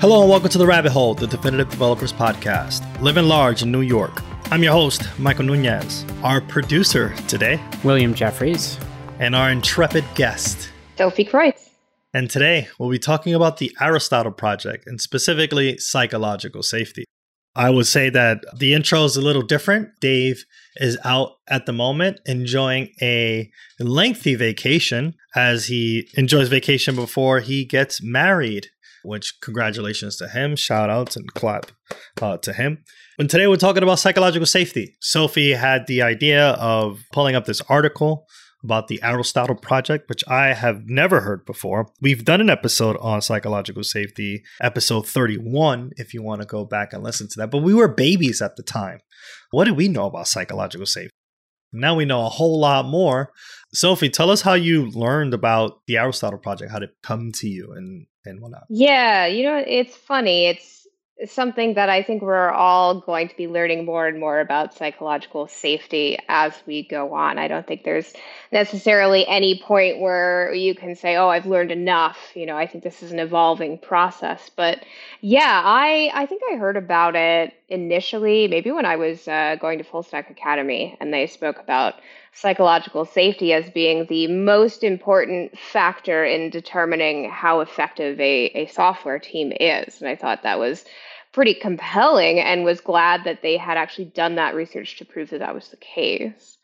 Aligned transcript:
Hello 0.00 0.20
and 0.20 0.30
welcome 0.30 0.48
to 0.48 0.58
the 0.58 0.66
Rabbit 0.66 0.92
Hole, 0.92 1.14
the 1.14 1.26
Definitive 1.26 1.70
Developers 1.70 2.12
Podcast, 2.12 2.84
living 3.02 3.24
large 3.24 3.62
in 3.62 3.72
New 3.72 3.80
York. 3.80 4.22
I'm 4.52 4.62
your 4.62 4.70
host, 4.70 5.02
Michael 5.18 5.46
Nunez. 5.46 6.06
Our 6.22 6.40
producer 6.40 7.12
today, 7.26 7.60
William 7.82 8.14
Jeffries, 8.14 8.78
and 9.18 9.34
our 9.34 9.50
intrepid 9.50 10.04
guest, 10.14 10.70
Sophie 10.96 11.24
Kreutz. 11.24 11.70
And 12.14 12.30
today 12.30 12.68
we'll 12.78 12.90
be 12.90 13.00
talking 13.00 13.34
about 13.34 13.56
the 13.56 13.76
Aristotle 13.80 14.30
Project 14.30 14.86
and 14.86 15.00
specifically 15.00 15.78
psychological 15.78 16.62
safety. 16.62 17.04
I 17.56 17.70
would 17.70 17.88
say 17.88 18.08
that 18.08 18.44
the 18.56 18.74
intro 18.74 19.02
is 19.02 19.16
a 19.16 19.20
little 19.20 19.42
different. 19.42 19.98
Dave 19.98 20.44
is 20.76 20.96
out 21.02 21.32
at 21.48 21.66
the 21.66 21.72
moment 21.72 22.20
enjoying 22.24 22.90
a 23.02 23.50
lengthy 23.80 24.36
vacation 24.36 25.14
as 25.34 25.66
he 25.66 26.08
enjoys 26.14 26.46
vacation 26.46 26.94
before 26.94 27.40
he 27.40 27.64
gets 27.64 28.00
married 28.00 28.68
which 29.02 29.40
congratulations 29.40 30.16
to 30.16 30.28
him. 30.28 30.56
Shout 30.56 30.90
outs 30.90 31.16
and 31.16 31.32
clap 31.34 31.70
uh, 32.20 32.36
to 32.38 32.52
him. 32.52 32.84
And 33.18 33.28
today 33.28 33.46
we're 33.46 33.56
talking 33.56 33.82
about 33.82 33.98
psychological 33.98 34.46
safety. 34.46 34.96
Sophie 35.00 35.52
had 35.52 35.86
the 35.86 36.02
idea 36.02 36.50
of 36.50 37.04
pulling 37.12 37.34
up 37.34 37.46
this 37.46 37.60
article 37.68 38.26
about 38.64 38.88
the 38.88 39.00
Aristotle 39.02 39.54
Project, 39.54 40.08
which 40.08 40.24
I 40.28 40.48
have 40.52 40.86
never 40.86 41.20
heard 41.20 41.44
before. 41.44 41.88
We've 42.00 42.24
done 42.24 42.40
an 42.40 42.50
episode 42.50 42.96
on 43.00 43.22
psychological 43.22 43.84
safety, 43.84 44.42
episode 44.60 45.06
31, 45.06 45.92
if 45.96 46.12
you 46.12 46.22
want 46.22 46.42
to 46.42 46.46
go 46.46 46.64
back 46.64 46.92
and 46.92 47.02
listen 47.02 47.28
to 47.28 47.38
that. 47.38 47.50
But 47.50 47.62
we 47.62 47.74
were 47.74 47.88
babies 47.88 48.42
at 48.42 48.56
the 48.56 48.62
time. 48.62 48.98
What 49.50 49.64
did 49.64 49.76
we 49.76 49.88
know 49.88 50.06
about 50.06 50.28
psychological 50.28 50.86
safety? 50.86 51.10
Now 51.72 51.94
we 51.94 52.04
know 52.04 52.24
a 52.24 52.30
whole 52.30 52.60
lot 52.60 52.86
more. 52.86 53.30
Sophie, 53.72 54.08
tell 54.08 54.30
us 54.30 54.42
how 54.42 54.54
you 54.54 54.90
learned 54.90 55.34
about 55.34 55.80
the 55.86 55.98
Aristotle 55.98 56.38
Project, 56.38 56.70
how 56.70 56.78
did 56.78 56.90
it 56.90 56.96
come 57.02 57.32
to 57.32 57.48
you 57.48 57.72
and, 57.72 58.06
and 58.24 58.40
whatnot. 58.40 58.64
Yeah, 58.68 59.26
you 59.26 59.44
know, 59.44 59.62
it's 59.66 59.96
funny. 59.96 60.46
It's 60.46 60.78
something 61.26 61.74
that 61.74 61.88
I 61.88 62.02
think 62.02 62.22
we're 62.22 62.50
all 62.50 63.00
going 63.00 63.28
to 63.28 63.36
be 63.36 63.48
learning 63.48 63.84
more 63.84 64.06
and 64.06 64.20
more 64.20 64.38
about 64.38 64.74
psychological 64.74 65.48
safety 65.48 66.16
as 66.28 66.52
we 66.64 66.86
go 66.86 67.12
on. 67.14 67.38
I 67.38 67.48
don't 67.48 67.66
think 67.66 67.82
there's 67.82 68.12
necessarily 68.52 69.26
any 69.26 69.60
point 69.60 70.00
where 70.00 70.54
you 70.54 70.74
can 70.76 70.94
say, 70.94 71.16
"Oh, 71.16 71.28
I've 71.28 71.46
learned 71.46 71.72
enough." 71.72 72.18
You 72.34 72.46
know, 72.46 72.56
I 72.56 72.66
think 72.66 72.84
this 72.84 73.02
is 73.02 73.10
an 73.10 73.18
evolving 73.18 73.78
process. 73.78 74.48
But 74.54 74.84
yeah, 75.20 75.62
I 75.64 76.10
I 76.14 76.26
think 76.26 76.42
I 76.52 76.56
heard 76.56 76.76
about 76.76 77.16
it 77.16 77.52
initially, 77.68 78.48
maybe 78.48 78.70
when 78.70 78.86
I 78.86 78.96
was 78.96 79.28
uh, 79.28 79.56
going 79.60 79.78
to 79.78 79.84
Full 79.84 80.02
Stack 80.02 80.30
Academy, 80.30 80.96
and 81.00 81.12
they 81.12 81.26
spoke 81.26 81.58
about 81.58 81.94
psychological 82.32 83.04
safety 83.04 83.52
as 83.52 83.68
being 83.70 84.06
the 84.06 84.26
most 84.28 84.84
important 84.84 85.58
factor 85.58 86.24
in 86.24 86.50
determining 86.50 87.30
how 87.30 87.60
effective 87.60 88.18
a, 88.20 88.46
a 88.54 88.66
software 88.66 89.18
team 89.18 89.52
is. 89.58 90.00
And 90.00 90.08
I 90.08 90.16
thought 90.16 90.42
that 90.42 90.58
was 90.58 90.84
pretty 91.32 91.54
compelling 91.54 92.40
and 92.40 92.64
was 92.64 92.80
glad 92.80 93.24
that 93.24 93.42
they 93.42 93.56
had 93.56 93.76
actually 93.76 94.06
done 94.06 94.36
that 94.36 94.54
research 94.54 94.96
to 94.98 95.04
prove 95.04 95.30
that 95.30 95.40
that 95.40 95.54
was 95.54 95.68
the 95.68 95.76
case. 95.76 96.56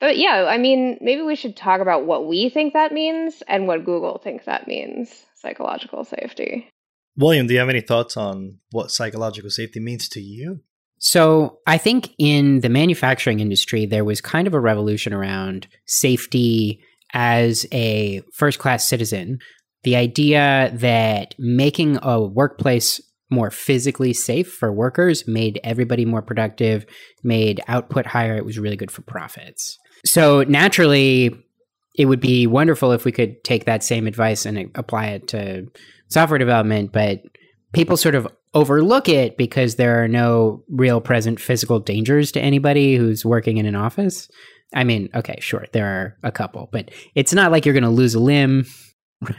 But 0.00 0.18
yeah, 0.18 0.46
I 0.48 0.58
mean, 0.58 0.98
maybe 1.00 1.22
we 1.22 1.36
should 1.36 1.56
talk 1.56 1.80
about 1.80 2.04
what 2.04 2.26
we 2.26 2.48
think 2.48 2.74
that 2.74 2.92
means 2.92 3.42
and 3.48 3.66
what 3.66 3.84
Google 3.84 4.18
thinks 4.18 4.44
that 4.44 4.66
means 4.66 5.24
psychological 5.36 6.04
safety. 6.04 6.70
William, 7.16 7.46
do 7.46 7.54
you 7.54 7.60
have 7.60 7.68
any 7.68 7.80
thoughts 7.80 8.16
on 8.16 8.58
what 8.70 8.90
psychological 8.90 9.50
safety 9.50 9.80
means 9.80 10.08
to 10.10 10.20
you? 10.20 10.60
So, 10.98 11.58
I 11.66 11.76
think 11.76 12.14
in 12.18 12.60
the 12.60 12.68
manufacturing 12.68 13.40
industry, 13.40 13.84
there 13.84 14.04
was 14.04 14.20
kind 14.20 14.46
of 14.46 14.54
a 14.54 14.60
revolution 14.60 15.12
around 15.12 15.66
safety 15.86 16.80
as 17.12 17.66
a 17.72 18.22
first 18.32 18.58
class 18.58 18.88
citizen. 18.88 19.38
The 19.82 19.96
idea 19.96 20.72
that 20.74 21.34
making 21.38 21.98
a 22.02 22.22
workplace 22.22 23.00
more 23.30 23.50
physically 23.50 24.12
safe 24.12 24.50
for 24.50 24.72
workers, 24.72 25.26
made 25.26 25.60
everybody 25.64 26.04
more 26.04 26.22
productive, 26.22 26.86
made 27.22 27.60
output 27.68 28.06
higher. 28.06 28.36
It 28.36 28.44
was 28.44 28.58
really 28.58 28.76
good 28.76 28.90
for 28.90 29.02
profits. 29.02 29.78
So 30.06 30.44
naturally, 30.44 31.34
it 31.96 32.06
would 32.06 32.20
be 32.20 32.46
wonderful 32.46 32.92
if 32.92 33.04
we 33.04 33.12
could 33.12 33.42
take 33.44 33.64
that 33.64 33.82
same 33.82 34.06
advice 34.06 34.46
and 34.46 34.70
apply 34.74 35.08
it 35.08 35.28
to 35.28 35.66
software 36.14 36.38
development, 36.38 36.92
but 36.92 37.22
people 37.72 37.96
sort 37.96 38.14
of 38.14 38.28
overlook 38.54 39.08
it 39.08 39.36
because 39.36 39.74
there 39.74 40.02
are 40.02 40.08
no 40.08 40.62
real 40.70 41.00
present 41.00 41.40
physical 41.40 41.80
dangers 41.80 42.32
to 42.32 42.40
anybody 42.40 42.96
who's 42.96 43.24
working 43.24 43.58
in 43.58 43.66
an 43.66 43.74
office. 43.74 44.28
I 44.74 44.84
mean, 44.84 45.10
okay, 45.14 45.38
sure, 45.40 45.66
there 45.72 45.86
are 45.86 46.16
a 46.22 46.32
couple, 46.32 46.68
but 46.72 46.90
it's 47.14 47.34
not 47.34 47.52
like 47.52 47.66
you're 47.66 47.74
going 47.74 47.84
to 47.84 47.90
lose 47.90 48.14
a 48.14 48.20
limb. 48.20 48.64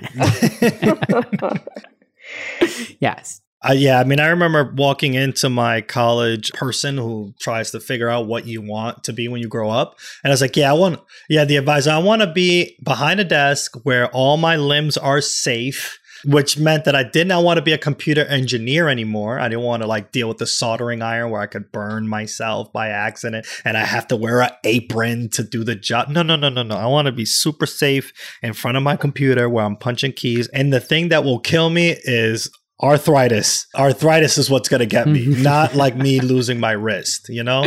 yes, 3.00 3.42
uh, 3.68 3.74
yeah, 3.74 4.00
I 4.00 4.04
mean, 4.04 4.20
I 4.20 4.28
remember 4.28 4.72
walking 4.76 5.16
into 5.16 5.50
my 5.50 5.82
college 5.82 6.52
person 6.52 6.98
who 6.98 7.34
tries 7.40 7.72
to 7.72 7.80
figure 7.80 8.10
out 8.10 8.28
what 8.28 8.46
you 8.46 8.62
want 8.62 9.04
to 9.06 9.14
be 9.14 9.28
when 9.28 9.42
you 9.42 9.48
grow 9.48 9.72
up. 9.72 9.96
And 10.24 10.32
I 10.32 10.34
was 10.34 10.42
like, 10.42 10.56
yeah, 10.56 10.70
I 10.70 10.74
want, 10.74 11.00
yeah, 11.30 11.46
the 11.46 11.58
advisor, 11.58 11.92
I 11.92 11.98
want 11.98 12.22
to 12.22 12.32
be 12.32 12.78
behind 12.84 13.20
a 13.20 13.24
desk 13.24 13.76
where 13.84 14.08
all 14.10 14.38
my 14.38 14.56
limbs 14.56 14.98
are 14.98 15.20
safe, 15.20 16.00
which 16.26 16.58
meant 16.58 16.86
that 16.86 16.96
I 16.96 17.04
did 17.04 17.28
not 17.28 17.44
want 17.44 17.58
to 17.58 17.62
be 17.62 17.74
a 17.74 17.78
computer 17.78 18.26
engineer 18.26 18.90
anymore. 18.90 19.40
I 19.40 19.48
didn't 19.48 19.64
want 19.64 19.84
to 19.84 19.88
like 19.88 20.12
deal 20.12 20.28
with 20.28 20.38
the 20.38 20.48
soldering 20.48 21.02
iron 21.02 21.30
where 21.30 21.42
I 21.42 21.46
could 21.46 21.72
burn 21.72 22.08
myself 22.08 22.74
by 22.74 22.90
accident 22.90 23.46
and 23.64 23.78
I 23.78 23.86
have 23.86 24.08
to 24.08 24.16
wear 24.16 24.42
an 24.42 24.52
apron 24.64 25.30
to 25.30 25.44
do 25.44 25.64
the 25.64 25.76
job. 25.76 26.10
No, 26.10 26.24
no, 26.24 26.36
no, 26.36 26.50
no, 26.50 26.64
no. 26.64 26.76
I 26.76 26.88
want 26.88 27.06
to 27.06 27.12
be 27.12 27.26
super 27.26 27.66
safe 27.66 28.12
in 28.42 28.54
front 28.54 28.78
of 28.78 28.84
my 28.84 28.96
computer 28.96 29.50
where 29.50 29.66
I'm 29.66 29.78
punching 29.78 30.14
keys. 30.14 30.48
And 30.50 30.74
the 30.74 30.80
thing 30.80 31.10
that 31.10 31.24
will 31.24 31.40
kill 31.40 31.70
me 31.70 31.96
is 32.04 32.50
arthritis. 32.82 33.68
Arthritis 33.76 34.38
is 34.38 34.50
what's 34.50 34.70
going 34.70 34.80
to 34.80 34.86
get 34.86 35.08
me, 35.08 35.26
not 35.42 35.76
like 35.76 35.96
me 35.96 36.20
losing 36.20 36.60
my 36.60 36.72
wrist, 36.72 37.30
you 37.30 37.44
know? 37.44 37.66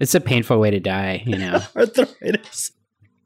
It's 0.00 0.14
a 0.14 0.20
painful 0.20 0.58
way 0.58 0.70
to 0.70 0.80
die, 0.80 1.22
you 1.24 1.38
know. 1.38 1.60
arthritis. 1.76 2.72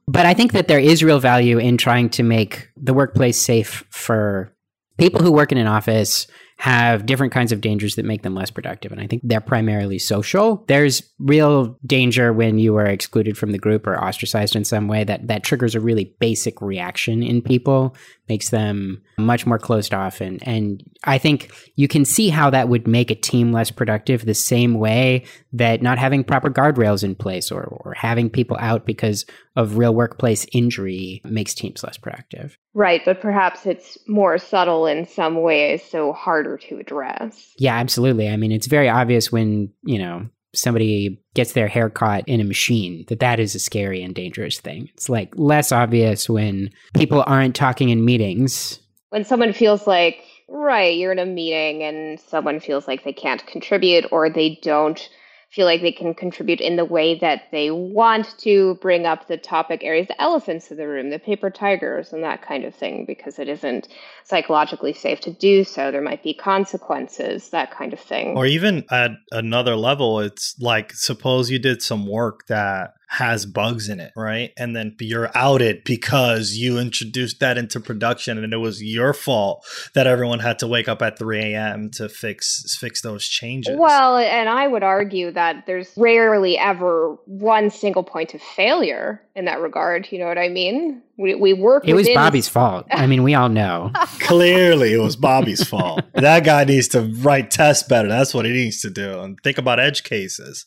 But 0.06 0.24
I 0.24 0.32
think 0.34 0.52
that 0.52 0.68
there 0.68 0.78
is 0.78 1.02
real 1.02 1.20
value 1.20 1.58
in 1.58 1.76
trying 1.76 2.08
to 2.10 2.22
make 2.22 2.68
the 2.76 2.94
workplace 2.94 3.40
safe 3.40 3.84
for 3.90 4.54
people 4.98 5.22
who 5.22 5.32
work 5.32 5.52
in 5.52 5.58
an 5.58 5.66
office 5.66 6.26
have 6.58 7.06
different 7.06 7.32
kinds 7.32 7.52
of 7.52 7.60
dangers 7.60 7.94
that 7.94 8.04
make 8.04 8.22
them 8.22 8.34
less 8.34 8.50
productive. 8.50 8.90
And 8.90 9.00
I 9.00 9.06
think 9.06 9.22
they're 9.24 9.40
primarily 9.40 9.96
social. 9.96 10.64
There's 10.66 11.04
real 11.20 11.78
danger 11.86 12.32
when 12.32 12.58
you 12.58 12.74
are 12.76 12.86
excluded 12.86 13.38
from 13.38 13.52
the 13.52 13.58
group 13.58 13.86
or 13.86 13.96
ostracized 13.96 14.56
in 14.56 14.64
some 14.64 14.88
way 14.88 15.04
that, 15.04 15.28
that 15.28 15.44
triggers 15.44 15.76
a 15.76 15.80
really 15.80 16.16
basic 16.18 16.60
reaction 16.60 17.22
in 17.22 17.42
people, 17.42 17.94
makes 18.28 18.50
them 18.50 19.00
much 19.18 19.46
more 19.46 19.58
closed 19.60 19.94
off. 19.94 20.20
And, 20.20 20.42
and 20.46 20.82
I 21.04 21.16
think 21.16 21.52
you 21.76 21.86
can 21.86 22.04
see 22.04 22.28
how 22.28 22.50
that 22.50 22.68
would 22.68 22.88
make 22.88 23.12
a 23.12 23.14
team 23.14 23.52
less 23.52 23.70
productive 23.70 24.26
the 24.26 24.34
same 24.34 24.74
way 24.74 25.26
that 25.52 25.82
not 25.82 25.98
having 25.98 26.24
proper 26.24 26.50
guardrails 26.50 27.02
in 27.02 27.14
place 27.14 27.50
or, 27.50 27.62
or 27.62 27.94
having 27.94 28.28
people 28.28 28.56
out 28.60 28.84
because 28.84 29.24
of 29.56 29.78
real 29.78 29.94
workplace 29.94 30.46
injury 30.52 31.22
makes 31.24 31.54
teams 31.54 31.82
less 31.82 31.96
productive. 31.96 32.56
Right, 32.74 33.02
but 33.04 33.20
perhaps 33.20 33.66
it's 33.66 33.96
more 34.06 34.38
subtle 34.38 34.86
in 34.86 35.06
some 35.06 35.42
ways, 35.42 35.82
so 35.82 36.12
harder 36.12 36.58
to 36.58 36.78
address. 36.78 37.52
Yeah, 37.58 37.76
absolutely. 37.76 38.28
I 38.28 38.36
mean, 38.36 38.52
it's 38.52 38.66
very 38.66 38.88
obvious 38.88 39.32
when, 39.32 39.72
you 39.84 39.98
know, 39.98 40.28
somebody 40.54 41.22
gets 41.34 41.52
their 41.52 41.68
hair 41.68 41.90
caught 41.90 42.28
in 42.28 42.40
a 42.40 42.44
machine 42.44 43.04
that 43.08 43.20
that 43.20 43.40
is 43.40 43.54
a 43.54 43.58
scary 43.58 44.02
and 44.02 44.14
dangerous 44.14 44.60
thing. 44.60 44.88
It's 44.94 45.08
like 45.08 45.32
less 45.36 45.72
obvious 45.72 46.28
when 46.28 46.70
people 46.94 47.22
aren't 47.26 47.54
talking 47.54 47.90
in 47.90 48.04
meetings. 48.04 48.80
When 49.10 49.24
someone 49.24 49.52
feels 49.52 49.86
like, 49.86 50.22
right, 50.48 50.96
you're 50.96 51.12
in 51.12 51.18
a 51.18 51.26
meeting 51.26 51.82
and 51.82 52.20
someone 52.20 52.60
feels 52.60 52.86
like 52.86 53.04
they 53.04 53.12
can't 53.12 53.46
contribute 53.46 54.06
or 54.10 54.30
they 54.30 54.58
don't 54.62 55.08
feel 55.50 55.64
like 55.64 55.80
they 55.80 55.92
can 55.92 56.14
contribute 56.14 56.60
in 56.60 56.76
the 56.76 56.84
way 56.84 57.18
that 57.18 57.44
they 57.52 57.70
want 57.70 58.36
to 58.38 58.74
bring 58.82 59.06
up 59.06 59.28
the 59.28 59.36
topic 59.38 59.82
areas, 59.82 60.06
the 60.06 60.20
elephants 60.20 60.70
in 60.70 60.76
the 60.76 60.86
room, 60.86 61.08
the 61.08 61.18
paper 61.18 61.48
tigers, 61.48 62.12
and 62.12 62.22
that 62.22 62.42
kind 62.42 62.64
of 62.64 62.74
thing, 62.74 63.04
because 63.06 63.38
it 63.38 63.48
isn't 63.48 63.88
psychologically 64.24 64.92
safe 64.92 65.20
to 65.20 65.32
do 65.32 65.64
so. 65.64 65.90
There 65.90 66.02
might 66.02 66.22
be 66.22 66.34
consequences, 66.34 67.48
that 67.50 67.70
kind 67.70 67.94
of 67.94 68.00
thing. 68.00 68.36
Or 68.36 68.44
even 68.44 68.84
at 68.90 69.12
another 69.32 69.74
level, 69.74 70.20
it's 70.20 70.54
like 70.60 70.92
suppose 70.92 71.50
you 71.50 71.58
did 71.58 71.80
some 71.80 72.06
work 72.06 72.46
that 72.48 72.90
has 73.10 73.46
bugs 73.46 73.88
in 73.88 74.00
it, 74.00 74.12
right? 74.14 74.52
And 74.58 74.76
then 74.76 74.94
you're 75.00 75.30
outed 75.34 75.82
because 75.84 76.52
you 76.52 76.78
introduced 76.78 77.40
that 77.40 77.56
into 77.56 77.80
production 77.80 78.42
and 78.42 78.52
it 78.52 78.58
was 78.58 78.82
your 78.82 79.14
fault 79.14 79.66
that 79.94 80.06
everyone 80.06 80.40
had 80.40 80.58
to 80.58 80.66
wake 80.66 80.88
up 80.88 81.00
at 81.00 81.18
3 81.18 81.54
a.m. 81.54 81.90
to 81.92 82.10
fix 82.10 82.76
fix 82.78 83.00
those 83.00 83.26
changes. 83.26 83.76
Well, 83.78 84.18
and 84.18 84.50
I 84.50 84.66
would 84.66 84.82
argue 84.82 85.30
that 85.32 85.64
there's 85.66 85.90
rarely 85.96 86.58
ever 86.58 87.16
one 87.24 87.70
single 87.70 88.02
point 88.02 88.34
of 88.34 88.42
failure 88.42 89.22
in 89.34 89.46
that 89.46 89.60
regard. 89.60 90.12
You 90.12 90.18
know 90.18 90.26
what 90.26 90.38
I 90.38 90.50
mean? 90.50 91.02
We, 91.16 91.34
we 91.34 91.54
work. 91.54 91.88
It 91.88 91.94
was 91.94 92.08
Bobby's 92.10 92.48
fault. 92.48 92.86
I 92.90 93.06
mean, 93.06 93.22
we 93.22 93.34
all 93.34 93.48
know. 93.48 93.90
Clearly, 94.20 94.92
it 94.92 94.98
was 94.98 95.16
Bobby's 95.16 95.66
fault. 95.66 96.02
That 96.12 96.44
guy 96.44 96.64
needs 96.64 96.88
to 96.88 97.00
write 97.20 97.50
tests 97.50 97.88
better. 97.88 98.08
That's 98.08 98.34
what 98.34 98.44
he 98.44 98.52
needs 98.52 98.82
to 98.82 98.90
do. 98.90 99.18
And 99.20 99.40
think 99.42 99.58
about 99.58 99.80
edge 99.80 100.04
cases 100.04 100.66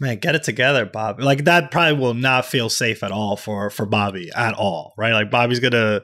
man, 0.00 0.18
get 0.18 0.34
it 0.34 0.42
together, 0.42 0.84
Bob. 0.84 1.20
Like 1.20 1.44
that 1.44 1.70
probably 1.70 1.98
will 1.98 2.14
not 2.14 2.46
feel 2.46 2.68
safe 2.68 3.02
at 3.02 3.12
all 3.12 3.36
for 3.36 3.70
for 3.70 3.86
Bobby 3.86 4.30
at 4.34 4.54
all, 4.54 4.92
right? 4.98 5.12
Like 5.12 5.30
Bobby's 5.30 5.60
gonna 5.60 6.02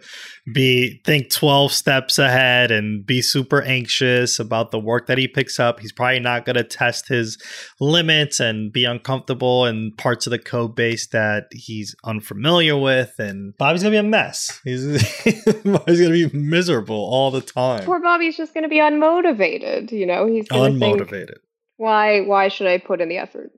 be 0.53 1.01
think 1.05 1.31
twelve 1.31 1.73
steps 1.73 2.19
ahead 2.19 2.71
and 2.71 3.05
be 3.05 3.21
super 3.23 3.63
anxious 3.63 4.39
about 4.39 4.71
the 4.71 4.79
work 4.79 5.07
that 5.07 5.19
he 5.19 5.27
picks 5.27 5.59
up. 5.59 5.81
He's 5.81 5.93
probably 5.93 6.21
not 6.21 6.45
gonna 6.45 6.65
test 6.65 7.09
his 7.09 7.39
limits 7.81 8.41
and 8.41 8.73
be 8.73 8.85
uncomfortable 8.85 9.67
in 9.67 9.93
parts 9.99 10.27
of 10.27 10.31
the 10.31 10.39
code 10.39 10.77
base 10.77 11.09
that 11.09 11.45
he's 11.51 11.95
unfamiliar 12.05 12.77
with, 12.77 13.13
and 13.19 13.57
Bobby's 13.59 13.83
gonna 13.83 13.93
be 13.93 13.99
a 13.99 14.03
mess. 14.03 14.61
He's 14.65 14.85
Bobby's 15.65 16.01
gonna 16.01 16.11
be 16.11 16.31
miserable 16.33 16.97
all 16.97 17.31
the 17.31 17.41
time. 17.41 17.85
Poor 17.85 18.01
Bobby's 18.01 18.37
just 18.37 18.55
gonna 18.55 18.69
be 18.69 18.79
unmotivated. 18.79 19.91
You 19.91 20.07
know, 20.07 20.27
he's 20.27 20.49
unmotivated. 20.49 21.11
Think, 21.11 21.39
why? 21.77 22.21
Why 22.21 22.49
should 22.49 22.67
I 22.67 22.79
put 22.79 23.01
in 23.01 23.09
the 23.09 23.17
effort? 23.17 23.51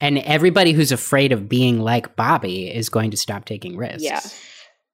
And 0.00 0.18
everybody 0.18 0.72
who's 0.72 0.92
afraid 0.92 1.32
of 1.32 1.48
being 1.48 1.80
like 1.80 2.14
Bobby 2.14 2.72
is 2.72 2.88
going 2.88 3.10
to 3.10 3.16
stop 3.16 3.44
taking 3.44 3.76
risks. 3.76 4.02
Yeah. 4.02 4.20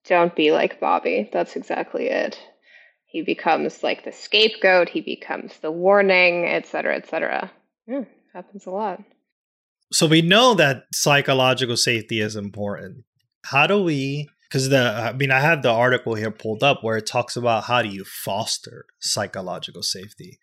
Don't 0.06 0.34
be 0.34 0.52
like 0.52 0.80
Bobby. 0.80 1.28
That's 1.32 1.56
exactly 1.56 2.08
it. 2.08 2.38
He 3.06 3.22
becomes 3.22 3.82
like 3.82 4.04
the 4.04 4.12
scapegoat, 4.12 4.88
he 4.88 5.00
becomes 5.00 5.58
the 5.58 5.70
warning, 5.70 6.46
etc., 6.46 6.96
etc. 6.96 7.50
Yeah, 7.86 8.04
happens 8.32 8.66
a 8.66 8.70
lot. 8.70 9.02
So 9.92 10.06
we 10.06 10.20
know 10.20 10.54
that 10.54 10.84
psychological 10.92 11.76
safety 11.76 12.20
is 12.20 12.34
important. 12.34 13.04
How 13.44 13.66
do 13.66 13.82
we 13.82 14.28
because 14.48 14.68
the 14.68 14.80
I 14.80 15.12
mean 15.12 15.30
I 15.30 15.40
have 15.40 15.62
the 15.62 15.70
article 15.70 16.14
here 16.14 16.30
pulled 16.30 16.62
up 16.62 16.82
where 16.82 16.96
it 16.96 17.06
talks 17.06 17.36
about 17.36 17.64
how 17.64 17.82
do 17.82 17.88
you 17.88 18.04
foster 18.04 18.86
psychological 19.00 19.82
safety 19.82 20.38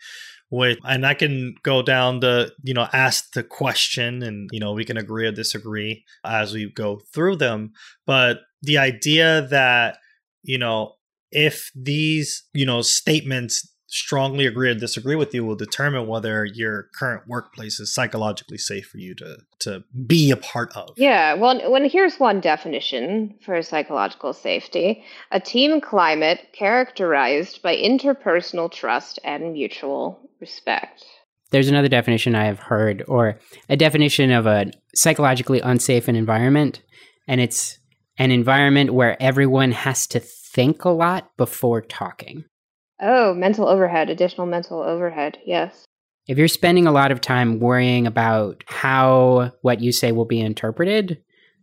which 0.52 0.80
and 0.84 1.06
I 1.06 1.14
can 1.14 1.56
go 1.64 1.82
down 1.82 2.20
the 2.20 2.52
you 2.62 2.74
know 2.74 2.88
ask 2.94 3.32
the 3.34 3.44
question 3.44 4.22
and 4.22 4.50
you 4.52 4.60
know 4.60 4.74
we 4.74 4.86
can 4.86 4.98
agree 4.98 5.26
or 5.26 5.32
disagree 5.32 6.04
as 6.24 6.54
we 6.54 6.70
go 6.70 7.00
through 7.14 7.38
them. 7.38 7.72
But 8.06 8.42
the 8.62 8.78
idea 8.78 9.48
that 9.50 9.98
you 10.44 10.58
know 10.58 10.94
if 11.32 11.72
these 11.74 12.44
you 12.54 12.66
know 12.66 12.82
statements 12.82 13.71
strongly 13.92 14.46
agree 14.46 14.70
or 14.70 14.74
disagree 14.74 15.16
with 15.16 15.34
you 15.34 15.46
will 15.46 15.56
determine 15.56 16.08
whether 16.08 16.46
your 16.46 16.88
current 16.98 17.28
workplace 17.28 17.80
is 17.80 17.94
psychologically 17.94 18.58
safe 18.58 18.88
for 18.88 18.98
you 18.98 19.14
to 19.16 19.38
to 19.60 19.84
be 20.08 20.32
a 20.32 20.38
part 20.38 20.76
of. 20.76 20.90
Yeah, 20.98 21.34
well, 21.36 21.70
when 21.70 21.88
here's 21.90 22.18
one 22.18 22.40
definition 22.40 23.36
for 23.46 23.62
psychological 23.62 24.34
safety: 24.34 25.04
a 25.32 25.40
team 25.40 25.82
climate 25.82 26.40
characterized 26.54 27.62
by 27.62 27.76
interpersonal 27.76 28.72
trust 28.72 29.20
and 29.24 29.54
mutual 29.54 30.20
respect. 30.40 31.04
There's 31.52 31.68
another 31.68 31.90
definition 31.90 32.34
I 32.34 32.46
have 32.46 32.60
heard, 32.60 33.04
or 33.10 33.40
a 33.68 33.76
definition 33.76 34.32
of 34.32 34.48
a 34.48 34.72
psychologically 34.96 35.60
unsafe 35.60 36.08
environment, 36.08 36.82
and 37.28 37.42
it's 37.42 37.78
an 38.18 38.32
environment 38.32 38.94
where 38.94 39.22
everyone 39.22 39.74
has 39.74 40.08
to 40.08 40.22
think 40.22 40.86
a 40.86 40.90
lot 40.90 41.36
before 41.36 41.82
talking. 41.82 42.46
Oh, 43.02 43.34
mental 43.34 43.68
overhead, 43.68 44.10
additional 44.10 44.46
mental 44.46 44.82
overhead. 44.82 45.40
Yes. 45.46 45.86
If 46.28 46.38
you're 46.38 46.48
spending 46.48 46.86
a 46.86 46.92
lot 46.92 47.12
of 47.12 47.20
time 47.20 47.60
worrying 47.60 48.06
about 48.06 48.64
how 48.68 49.52
what 49.62 49.82
you 49.82 49.92
say 49.92 50.12
will 50.12 50.26
be 50.26 50.40
interpreted, 50.40 51.22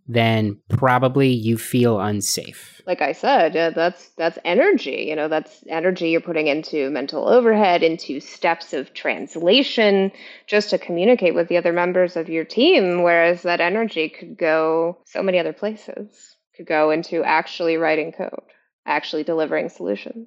then 0.08 0.58
probably 0.69 1.29
you 1.29 1.56
feel 1.56 2.00
unsafe. 2.00 2.82
Like 2.87 3.02
I 3.02 3.12
said, 3.12 3.55
uh, 3.55 3.70
that's 3.70 4.08
that's 4.17 4.38
energy. 4.44 5.06
You 5.08 5.14
know, 5.14 5.29
that's 5.29 5.62
energy 5.69 6.11
you're 6.11 6.23
putting 6.23 6.49
into 6.49 6.90
mental 6.90 7.29
overhead, 7.29 7.82
into 7.82 8.19
steps 8.19 8.73
of 8.73 8.94
translation, 8.94 10.11
just 10.46 10.70
to 10.70 10.79
communicate 10.79 11.34
with 11.34 11.49
the 11.49 11.58
other 11.58 11.73
members 11.73 12.17
of 12.17 12.29
your 12.29 12.44
team. 12.44 13.02
Whereas 13.02 13.43
that 13.43 13.61
energy 13.61 14.08
could 14.08 14.38
go 14.38 14.99
so 15.05 15.23
many 15.23 15.38
other 15.38 15.52
places. 15.52 16.37
Could 16.56 16.67
go 16.67 16.91
into 16.91 17.23
actually 17.23 17.76
writing 17.76 18.11
code, 18.11 18.43
actually 18.87 19.23
delivering 19.23 19.69
solutions. 19.69 20.26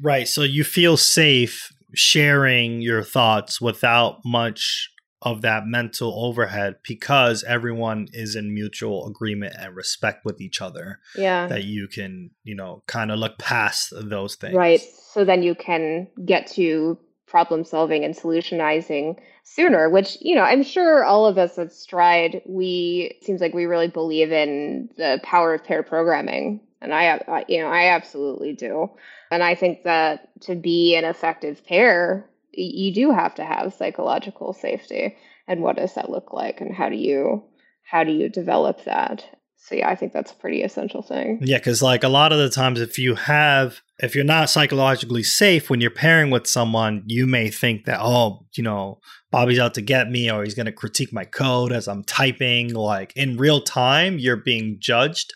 Right. 0.00 0.26
So 0.26 0.42
you 0.42 0.64
feel 0.64 0.96
safe 0.96 1.72
sharing 1.94 2.80
your 2.80 3.02
thoughts 3.02 3.60
without 3.60 4.20
much 4.24 4.90
of 5.22 5.42
that 5.42 5.66
mental 5.66 6.24
overhead 6.24 6.76
because 6.86 7.44
everyone 7.44 8.08
is 8.12 8.34
in 8.34 8.54
mutual 8.54 9.06
agreement 9.06 9.54
and 9.58 9.76
respect 9.76 10.24
with 10.24 10.40
each 10.40 10.62
other. 10.62 10.98
Yeah. 11.14 11.46
That 11.46 11.64
you 11.64 11.88
can, 11.88 12.30
you 12.42 12.54
know, 12.54 12.82
kind 12.86 13.10
of 13.10 13.18
look 13.18 13.38
past 13.38 13.92
those 13.94 14.36
things. 14.36 14.54
Right. 14.54 14.80
So 14.80 15.24
then 15.24 15.42
you 15.42 15.54
can 15.54 16.08
get 16.24 16.46
to 16.52 16.98
problem 17.26 17.64
solving 17.64 18.04
and 18.04 18.14
solutionizing 18.14 19.16
sooner, 19.44 19.90
which, 19.90 20.16
you 20.20 20.34
know, 20.34 20.42
I'm 20.42 20.62
sure 20.62 21.04
all 21.04 21.26
of 21.26 21.38
us 21.38 21.58
at 21.58 21.72
Stride, 21.72 22.42
we 22.46 23.18
seems 23.22 23.40
like 23.40 23.54
we 23.54 23.66
really 23.66 23.88
believe 23.88 24.32
in 24.32 24.88
the 24.96 25.20
power 25.22 25.54
of 25.54 25.64
pair 25.64 25.82
programming. 25.82 26.60
And 26.80 26.94
I, 26.94 27.20
I 27.28 27.44
you 27.48 27.60
know, 27.60 27.68
I 27.68 27.88
absolutely 27.88 28.52
do. 28.52 28.90
And 29.30 29.42
I 29.42 29.54
think 29.54 29.84
that 29.84 30.28
to 30.42 30.54
be 30.54 30.96
an 30.96 31.04
effective 31.04 31.64
pair, 31.64 32.28
you 32.52 32.92
do 32.92 33.12
have 33.12 33.34
to 33.36 33.44
have 33.44 33.74
psychological 33.74 34.52
safety. 34.52 35.16
And 35.46 35.62
what 35.62 35.76
does 35.76 35.94
that 35.94 36.10
look 36.10 36.32
like? 36.32 36.60
And 36.60 36.74
how 36.74 36.88
do 36.88 36.96
you 36.96 37.44
how 37.90 38.04
do 38.04 38.12
you 38.12 38.28
develop 38.28 38.84
that? 38.84 39.24
So 39.62 39.74
yeah, 39.74 39.88
I 39.88 39.94
think 39.94 40.12
that's 40.12 40.32
a 40.32 40.36
pretty 40.36 40.62
essential 40.62 41.02
thing. 41.02 41.38
Yeah, 41.42 41.58
because 41.58 41.82
like 41.82 42.02
a 42.02 42.08
lot 42.08 42.32
of 42.32 42.38
the 42.38 42.48
times, 42.48 42.80
if 42.80 42.98
you 42.98 43.14
have 43.14 43.82
if 43.98 44.14
you're 44.14 44.24
not 44.24 44.48
psychologically 44.48 45.22
safe 45.22 45.68
when 45.68 45.80
you're 45.80 45.90
pairing 45.90 46.30
with 46.30 46.46
someone, 46.46 47.02
you 47.06 47.26
may 47.26 47.50
think 47.50 47.84
that 47.84 48.00
oh, 48.00 48.46
you 48.54 48.64
know, 48.64 49.00
Bobby's 49.30 49.58
out 49.58 49.74
to 49.74 49.82
get 49.82 50.10
me, 50.10 50.30
or 50.30 50.42
he's 50.42 50.54
going 50.54 50.66
to 50.66 50.72
critique 50.72 51.12
my 51.12 51.24
code 51.24 51.72
as 51.72 51.88
I'm 51.88 52.04
typing. 52.04 52.72
Like 52.72 53.12
in 53.14 53.36
real 53.36 53.60
time, 53.60 54.18
you're 54.18 54.36
being 54.36 54.78
judged 54.80 55.34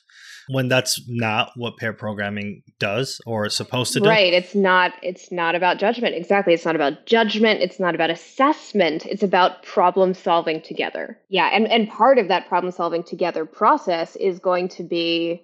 when 0.49 0.69
that's 0.69 1.01
not 1.09 1.51
what 1.57 1.77
pair 1.77 1.93
programming 1.93 2.63
does 2.79 3.21
or 3.27 3.47
is 3.47 3.57
supposed 3.57 3.93
to 3.95 4.01
do. 4.01 4.09
Right. 4.09 4.33
It's 4.33 4.55
not 4.55 4.93
it's 5.03 5.31
not 5.33 5.55
about 5.55 5.79
judgment. 5.79 6.15
Exactly. 6.15 6.55
It's 6.55 6.65
not 6.65 6.77
about 6.77 7.07
judgment. 7.07 7.61
It's 7.63 7.81
not 7.81 7.95
about 7.95 8.11
assessment. 8.11 9.07
It's 9.07 9.23
about 9.23 9.63
problem 9.63 10.15
solving 10.15 10.61
together. 10.61 11.19
Yeah. 11.29 11.51
And 11.53 11.67
and 11.69 11.89
part 11.89 12.19
of 12.19 12.29
that 12.29 12.49
problem 12.49 12.73
solving 12.73 13.03
together 13.03 13.45
process 13.45 14.17
is 14.17 14.39
going 14.39 14.69
to 14.71 14.83
be 14.83 15.43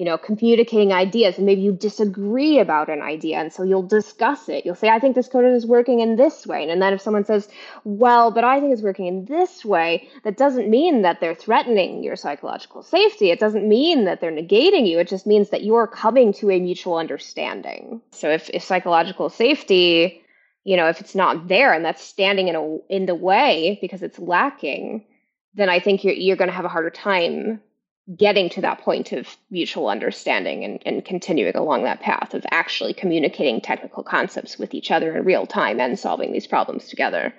you 0.00 0.06
know, 0.06 0.16
communicating 0.16 0.94
ideas 0.94 1.36
and 1.36 1.44
maybe 1.44 1.60
you 1.60 1.72
disagree 1.72 2.58
about 2.58 2.88
an 2.88 3.02
idea. 3.02 3.36
And 3.36 3.52
so 3.52 3.64
you'll 3.64 3.82
discuss 3.82 4.48
it. 4.48 4.64
You'll 4.64 4.74
say, 4.74 4.88
I 4.88 4.98
think 4.98 5.14
this 5.14 5.28
code 5.28 5.44
is 5.44 5.66
working 5.66 6.00
in 6.00 6.16
this 6.16 6.46
way. 6.46 6.66
And 6.66 6.80
then 6.80 6.94
if 6.94 7.02
someone 7.02 7.26
says, 7.26 7.50
well, 7.84 8.30
but 8.30 8.42
I 8.42 8.60
think 8.60 8.72
it's 8.72 8.80
working 8.80 9.04
in 9.04 9.26
this 9.26 9.62
way, 9.62 10.08
that 10.24 10.38
doesn't 10.38 10.70
mean 10.70 11.02
that 11.02 11.20
they're 11.20 11.34
threatening 11.34 12.02
your 12.02 12.16
psychological 12.16 12.82
safety. 12.82 13.30
It 13.30 13.40
doesn't 13.40 13.68
mean 13.68 14.06
that 14.06 14.22
they're 14.22 14.32
negating 14.32 14.88
you. 14.88 14.98
It 14.98 15.08
just 15.08 15.26
means 15.26 15.50
that 15.50 15.64
you're 15.64 15.86
coming 15.86 16.32
to 16.32 16.50
a 16.50 16.58
mutual 16.58 16.96
understanding. 16.96 18.00
So 18.12 18.30
if, 18.30 18.48
if 18.54 18.64
psychological 18.64 19.28
safety, 19.28 20.22
you 20.64 20.78
know, 20.78 20.88
if 20.88 21.02
it's 21.02 21.14
not 21.14 21.46
there 21.46 21.74
and 21.74 21.84
that's 21.84 22.02
standing 22.02 22.48
in 22.48 22.56
a 22.56 22.78
in 22.88 23.04
the 23.04 23.14
way 23.14 23.76
because 23.82 24.02
it's 24.02 24.18
lacking, 24.18 25.04
then 25.52 25.68
I 25.68 25.78
think 25.78 26.04
you're 26.04 26.14
you're 26.14 26.36
going 26.36 26.48
to 26.48 26.56
have 26.56 26.64
a 26.64 26.68
harder 26.68 26.88
time 26.88 27.60
getting 28.16 28.48
to 28.50 28.60
that 28.60 28.80
point 28.80 29.12
of 29.12 29.36
mutual 29.50 29.88
understanding 29.88 30.64
and, 30.64 30.82
and 30.84 31.04
continuing 31.04 31.54
along 31.54 31.84
that 31.84 32.00
path 32.00 32.34
of 32.34 32.44
actually 32.50 32.92
communicating 32.92 33.60
technical 33.60 34.02
concepts 34.02 34.58
with 34.58 34.74
each 34.74 34.90
other 34.90 35.16
in 35.16 35.24
real 35.24 35.46
time 35.46 35.80
and 35.80 35.98
solving 35.98 36.32
these 36.32 36.46
problems 36.46 36.88
together. 36.88 37.32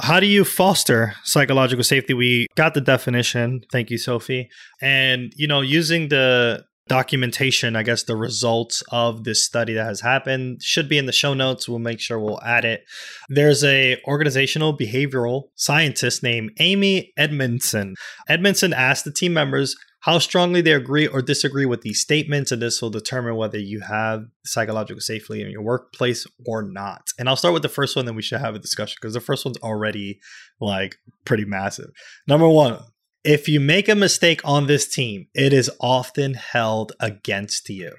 How 0.00 0.18
do 0.18 0.26
you 0.26 0.44
foster 0.44 1.14
psychological 1.22 1.84
safety? 1.84 2.14
We 2.14 2.48
got 2.56 2.74
the 2.74 2.80
definition. 2.80 3.62
Thank 3.70 3.90
you, 3.90 3.98
Sophie. 3.98 4.48
And, 4.80 5.32
you 5.36 5.46
know, 5.46 5.60
using 5.60 6.08
the 6.08 6.64
documentation, 6.88 7.76
I 7.76 7.82
guess 7.82 8.02
the 8.02 8.16
results 8.16 8.82
of 8.90 9.24
this 9.24 9.44
study 9.44 9.74
that 9.74 9.86
has 9.86 10.00
happened 10.00 10.62
should 10.62 10.88
be 10.88 10.98
in 10.98 11.06
the 11.06 11.12
show 11.12 11.34
notes. 11.34 11.68
We'll 11.68 11.78
make 11.78 12.00
sure 12.00 12.18
we'll 12.18 12.42
add 12.42 12.64
it. 12.64 12.84
There's 13.28 13.64
a 13.64 14.00
organizational 14.06 14.76
behavioral 14.76 15.44
scientist 15.54 16.22
named 16.22 16.50
Amy 16.58 17.12
Edmondson. 17.16 17.94
Edmondson 18.28 18.72
asked 18.72 19.04
the 19.04 19.12
team 19.12 19.32
members 19.32 19.76
how 20.00 20.18
strongly 20.18 20.60
they 20.60 20.72
agree 20.72 21.06
or 21.06 21.22
disagree 21.22 21.64
with 21.64 21.80
these 21.80 21.98
statements, 21.98 22.52
and 22.52 22.60
this 22.60 22.82
will 22.82 22.90
determine 22.90 23.36
whether 23.36 23.58
you 23.58 23.80
have 23.80 24.24
psychological 24.44 25.00
safety 25.00 25.40
in 25.40 25.50
your 25.50 25.62
workplace 25.62 26.26
or 26.46 26.62
not. 26.62 27.00
And 27.18 27.26
I'll 27.26 27.36
start 27.36 27.54
with 27.54 27.62
the 27.62 27.70
first 27.70 27.96
one, 27.96 28.04
then 28.04 28.14
we 28.14 28.20
should 28.20 28.40
have 28.40 28.54
a 28.54 28.58
discussion 28.58 28.98
because 29.00 29.14
the 29.14 29.20
first 29.20 29.46
one's 29.46 29.56
already 29.62 30.20
like 30.60 30.96
pretty 31.24 31.46
massive. 31.46 31.88
Number 32.28 32.46
one, 32.46 32.80
if 33.24 33.48
you 33.48 33.60
make 33.60 33.88
a 33.88 33.94
mistake 33.94 34.40
on 34.44 34.66
this 34.66 34.86
team, 34.86 35.28
it 35.34 35.52
is 35.52 35.70
often 35.80 36.34
held 36.34 36.92
against 37.00 37.68
you. 37.68 37.92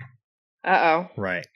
Uh 0.64 0.80
oh. 0.82 1.08
Right. 1.18 1.48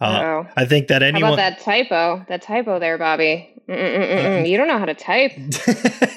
Uh, 0.00 0.44
I 0.56 0.64
think 0.64 0.88
that 0.88 1.02
anyone. 1.02 1.22
How 1.22 1.34
about 1.34 1.36
that 1.36 1.60
typo? 1.60 2.24
That 2.28 2.42
typo 2.42 2.78
there, 2.78 2.98
Bobby. 2.98 3.54
Mm-mm-mm-mm. 3.68 4.48
You 4.48 4.56
don't 4.56 4.68
know 4.68 4.78
how 4.78 4.86
to 4.86 4.94
type. 4.94 5.32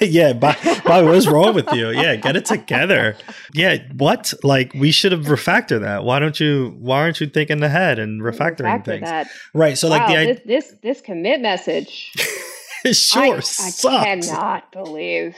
yeah, 0.00 0.32
Bobby, 0.40 0.58
Bobby, 0.84 1.06
what's 1.06 1.26
wrong 1.26 1.54
with 1.54 1.70
you? 1.72 1.90
Yeah, 1.90 2.16
get 2.16 2.36
it 2.36 2.44
together. 2.44 3.16
Yeah, 3.52 3.78
what? 3.96 4.32
Like 4.42 4.72
we 4.74 4.90
should 4.90 5.12
have 5.12 5.24
refactored 5.24 5.82
that. 5.82 6.04
Why 6.04 6.18
don't 6.18 6.38
you? 6.38 6.76
Why 6.78 7.00
aren't 7.00 7.20
you 7.20 7.26
thinking 7.26 7.62
ahead 7.62 7.98
and 7.98 8.22
refactoring 8.22 8.82
Refactor 8.82 8.84
things? 8.84 9.04
That. 9.04 9.28
Right. 9.52 9.76
So, 9.76 9.90
wow, 9.90 9.98
like 9.98 10.08
the 10.08 10.32
this, 10.32 10.40
this 10.46 10.74
this 10.82 11.00
commit 11.00 11.40
message. 11.40 12.12
sure. 12.92 13.40
I, 13.40 13.70
I 13.88 14.04
cannot 14.04 14.72
believe 14.72 15.36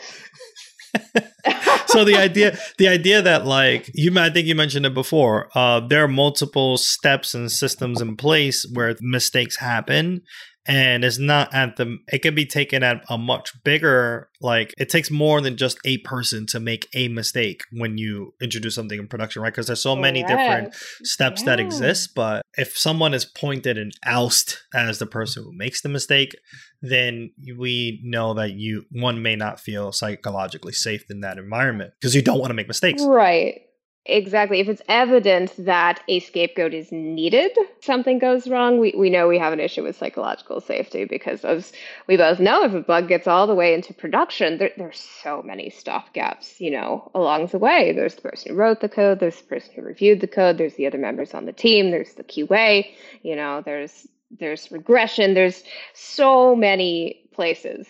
so 1.86 2.04
the 2.04 2.16
idea 2.16 2.56
the 2.78 2.88
idea 2.88 3.22
that 3.22 3.46
like 3.46 3.90
you 3.94 4.16
i 4.18 4.30
think 4.30 4.46
you 4.46 4.54
mentioned 4.54 4.86
it 4.86 4.94
before 4.94 5.48
uh, 5.54 5.80
there 5.80 6.04
are 6.04 6.08
multiple 6.08 6.76
steps 6.76 7.34
and 7.34 7.50
systems 7.50 8.00
in 8.00 8.16
place 8.16 8.66
where 8.72 8.96
mistakes 9.00 9.56
happen 9.56 10.22
and 10.66 11.04
it's 11.04 11.18
not 11.18 11.52
at 11.54 11.76
the 11.76 11.99
it 12.09 12.21
can 12.21 12.35
be 12.35 12.47
taken 12.47 12.83
at 12.83 13.04
a 13.09 13.18
much 13.18 13.52
bigger 13.64 14.28
like 14.40 14.73
it 14.78 14.88
takes 14.88 15.11
more 15.11 15.40
than 15.40 15.56
just 15.56 15.78
a 15.85 15.99
person 15.99 16.47
to 16.47 16.59
make 16.59 16.88
a 16.94 17.09
mistake 17.09 17.62
when 17.73 17.99
you 17.99 18.33
introduce 18.40 18.75
something 18.75 18.99
in 18.99 19.06
production 19.06 19.42
right? 19.42 19.52
Because 19.52 19.66
there's 19.66 19.83
so 19.83 19.97
many 19.97 20.23
different 20.23 20.75
steps 21.02 21.42
yeah. 21.42 21.47
that 21.47 21.61
exist 21.61 22.14
but 22.14 22.42
if 22.56 22.76
someone 22.76 23.14
is 23.14 23.25
pointed 23.25 23.76
and 23.76 23.92
oust 24.06 24.62
as 24.75 24.99
the 24.99 25.06
person 25.06 25.44
who 25.44 25.52
makes 25.52 25.83
the 25.83 25.88
mistake 25.88 26.35
then 26.80 27.30
we 27.56 28.00
know 28.02 28.35
that 28.35 28.52
you 28.52 28.85
one 28.90 29.23
may 29.23 29.37
not 29.37 29.61
feel 29.61 29.92
psychologically 29.92 30.73
safe 30.73 31.04
in 31.11 31.21
that 31.21 31.38
environment 31.38 31.92
because 32.00 32.14
you 32.14 32.23
don't 32.23 32.38
want 32.38 32.50
to 32.50 32.54
make 32.54 32.68
mistakes. 32.68 33.02
Right 33.02 33.62
Exactly. 34.06 34.61
If 34.61 34.68
it's 34.68 34.82
evident 34.87 35.54
that 35.64 36.02
a 36.08 36.20
scapegoat 36.20 36.75
is 36.75 36.92
needed, 36.92 37.56
something 37.80 38.18
goes 38.18 38.46
wrong, 38.46 38.78
we, 38.78 38.92
we 38.94 39.08
know 39.08 39.26
we 39.26 39.38
have 39.38 39.54
an 39.54 39.61
issue 39.61 39.82
with 39.82 39.96
psychological 39.96 40.61
safety 40.61 41.06
because, 41.06 41.42
as 41.42 41.73
we 42.06 42.18
both 42.18 42.38
know, 42.38 42.64
if 42.64 42.75
a 42.75 42.82
bug 42.82 43.08
gets 43.08 43.26
all 43.26 43.46
the 43.46 43.54
way 43.54 43.73
into 43.73 43.94
production, 43.94 44.58
there, 44.58 44.73
there's 44.76 44.99
so 45.00 45.42
many 45.42 45.70
stop 45.70 46.12
gaps, 46.12 46.61
you 46.61 46.70
know, 46.70 47.11
along 47.14 47.46
the 47.46 47.58
way. 47.58 47.92
There's 47.92 48.14
the 48.16 48.20
person 48.20 48.50
who 48.52 48.58
wrote 48.58 48.80
the 48.82 48.90
code, 48.90 49.20
there's 49.20 49.40
the 49.40 49.46
person 49.46 49.73
who 49.75 49.80
reviewed 49.80 50.20
the 50.20 50.26
code, 50.26 50.58
there's 50.58 50.75
the 50.75 50.87
other 50.87 50.99
members 50.99 51.32
on 51.32 51.46
the 51.46 51.52
team, 51.54 51.90
there's 51.90 52.12
the 52.12 52.25
QA, 52.25 52.87
you 53.23 53.34
know, 53.34 53.62
there's 53.64 54.06
there's 54.38 54.70
regression, 54.70 55.32
there's 55.32 55.62
so 55.94 56.54
many 56.54 57.23
places 57.32 57.87